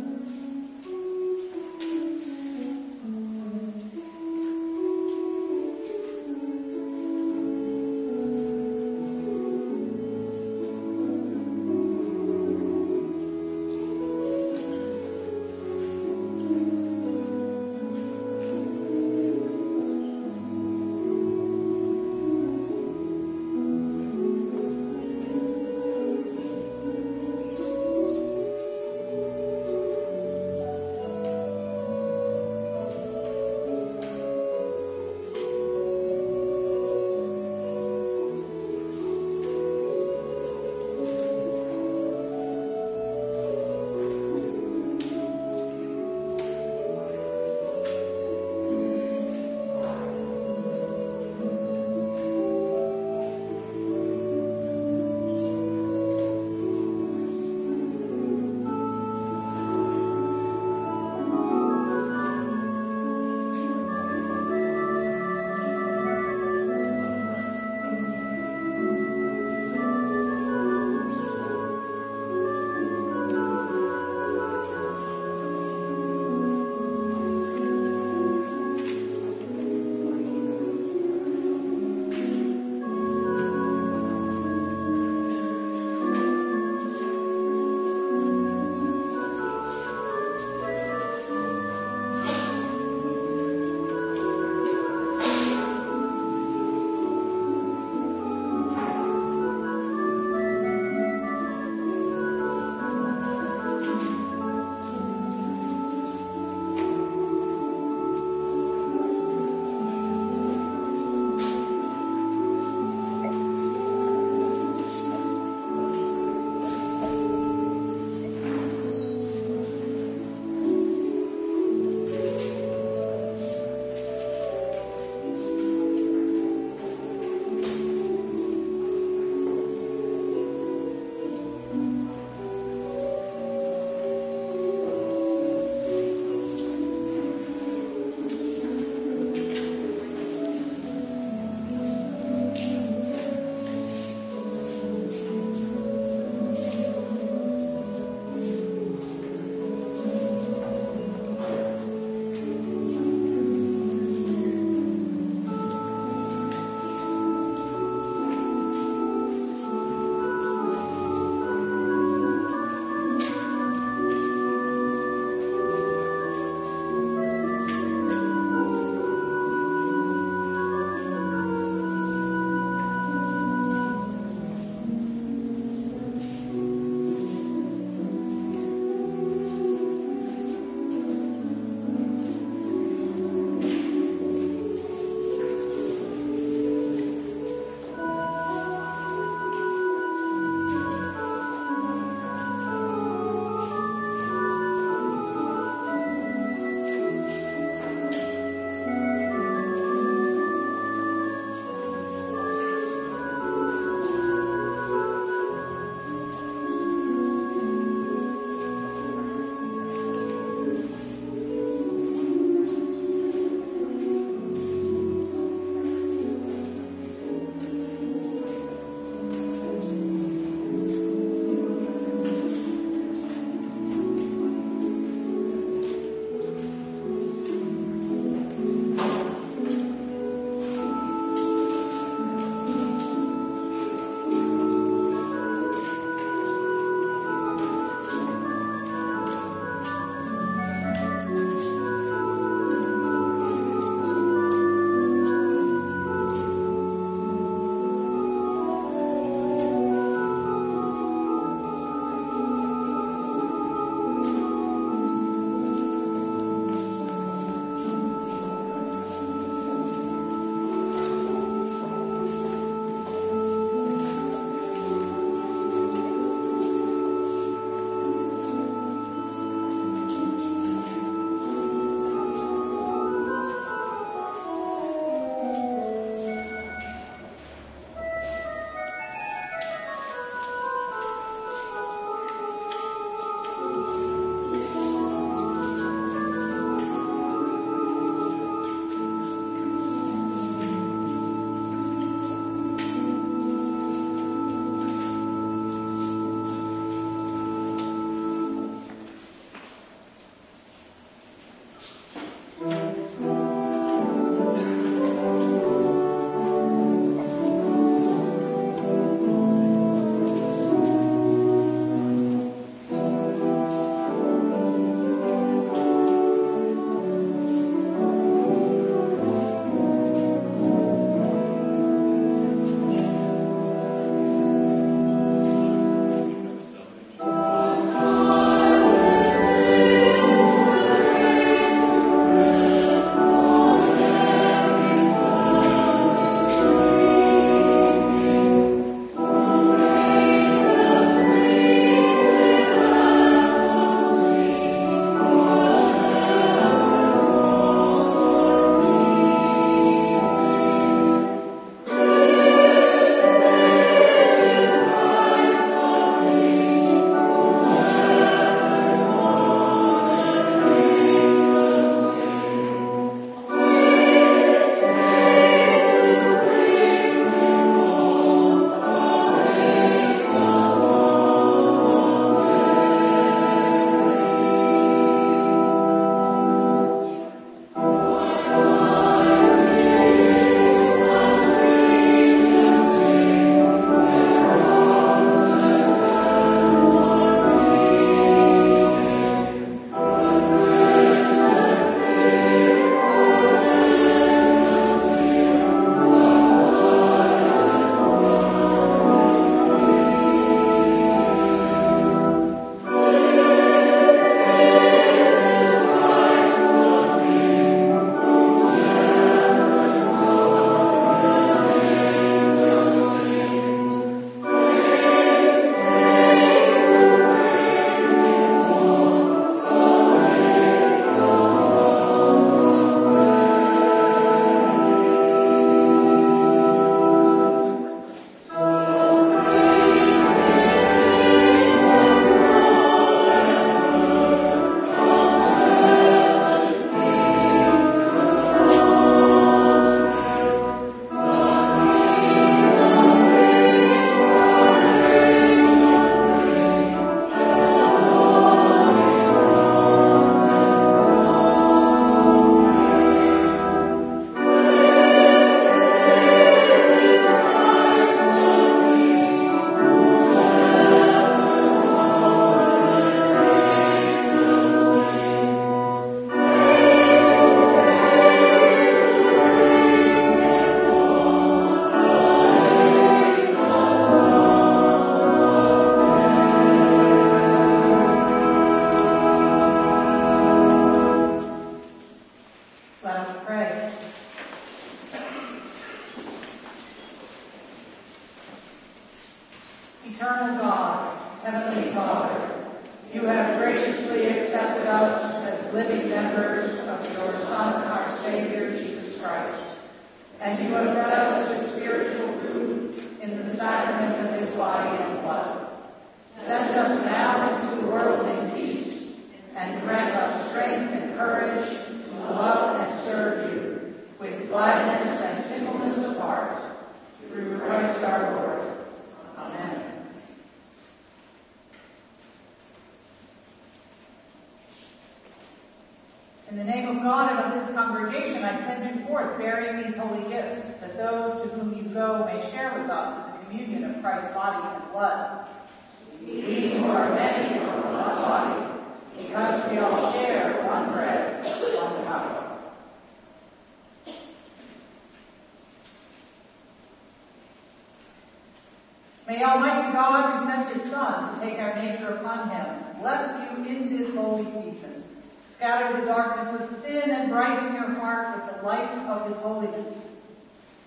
May 549.26 549.42
Almighty 549.42 549.90
God, 549.94 550.36
who 550.36 550.46
sent 550.46 550.76
His 550.76 550.90
Son 550.90 551.34
to 551.34 551.40
take 551.40 551.58
our 551.58 551.74
nature 551.76 552.08
upon 552.08 552.50
Him, 552.50 553.00
bless 553.00 553.40
you 553.40 553.64
in 553.64 553.88
this 553.88 554.14
holy 554.14 554.44
season. 554.44 555.02
Scatter 555.48 555.98
the 555.98 556.06
darkness 556.06 556.60
of 556.60 556.82
sin 556.82 557.10
and 557.10 557.30
brighten 557.30 557.74
your 557.74 557.88
heart 557.94 558.36
with 558.36 558.54
the 558.54 558.62
light 558.62 558.92
of 559.08 559.26
His 559.26 559.36
holiness. 559.38 560.08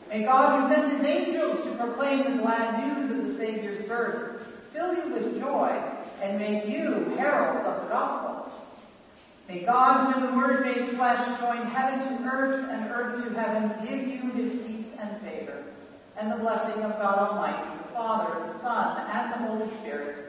May 0.09 0.23
God, 0.23 0.61
who 0.61 0.69
sent 0.71 0.93
His 0.93 1.03
angels 1.03 1.65
to 1.65 1.77
proclaim 1.77 2.25
the 2.25 2.41
glad 2.43 2.85
news 2.85 3.09
of 3.09 3.23
the 3.23 3.37
Savior's 3.37 3.87
birth, 3.87 4.39
fill 4.71 4.93
you 4.93 5.13
with 5.13 5.39
joy 5.39 5.69
and 6.21 6.37
make 6.37 6.67
you 6.67 7.15
heralds 7.17 7.65
of 7.65 7.83
the 7.83 7.89
gospel. 7.89 8.51
May 9.47 9.65
God, 9.65 10.13
who 10.13 10.19
in 10.19 10.29
the 10.29 10.37
Word 10.37 10.61
made 10.61 10.95
flesh, 10.95 11.39
join 11.39 11.65
heaven 11.65 11.99
to 11.99 12.23
earth 12.29 12.69
and 12.69 12.91
earth 12.91 13.23
to 13.23 13.33
heaven, 13.33 13.73
give 13.83 14.07
you 14.07 14.29
His 14.31 14.61
peace 14.67 14.91
and 14.99 15.21
favor, 15.21 15.63
and 16.17 16.31
the 16.31 16.37
blessing 16.37 16.83
of 16.83 16.99
God 16.99 17.17
Almighty, 17.17 17.76
Father, 17.97 18.45
the 18.45 18.59
Son, 18.59 19.07
and 19.09 19.33
the 19.33 19.37
Holy 19.37 19.67
Spirit 19.79 20.23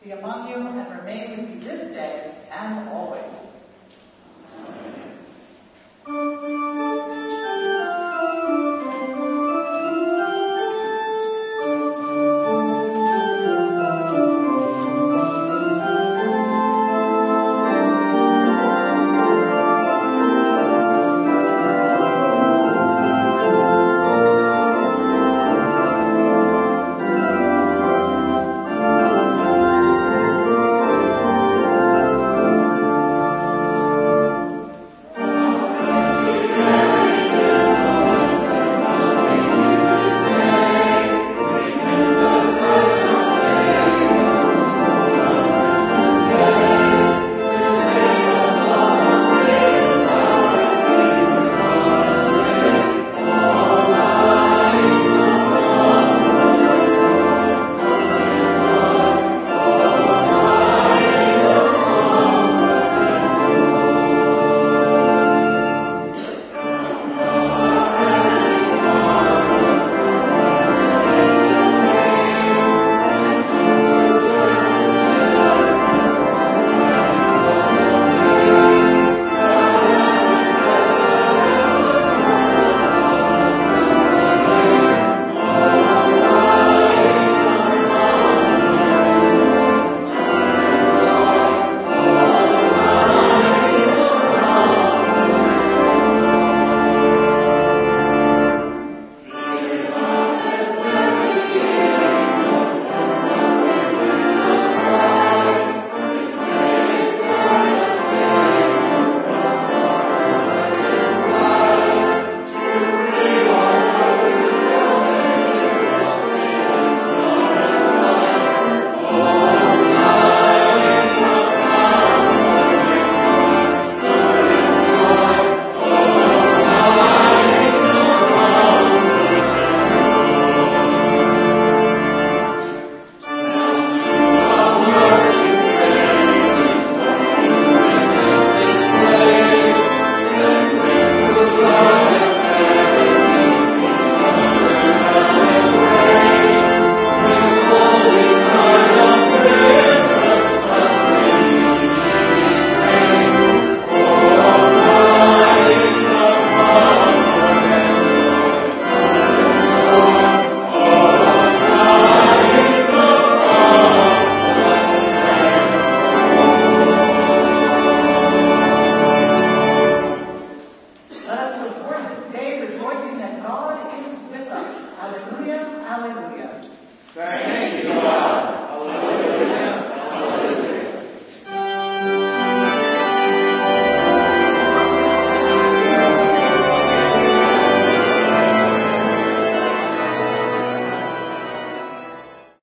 be 0.00 0.12
among 0.12 0.48
you 0.48 0.54
and 0.54 1.00
remain 1.00 1.30
with 1.32 1.50
you 1.50 1.60
this 1.60 1.90
day 1.90 2.32
and 2.52 2.88
always. 2.88 3.48
Amen. 6.06 6.59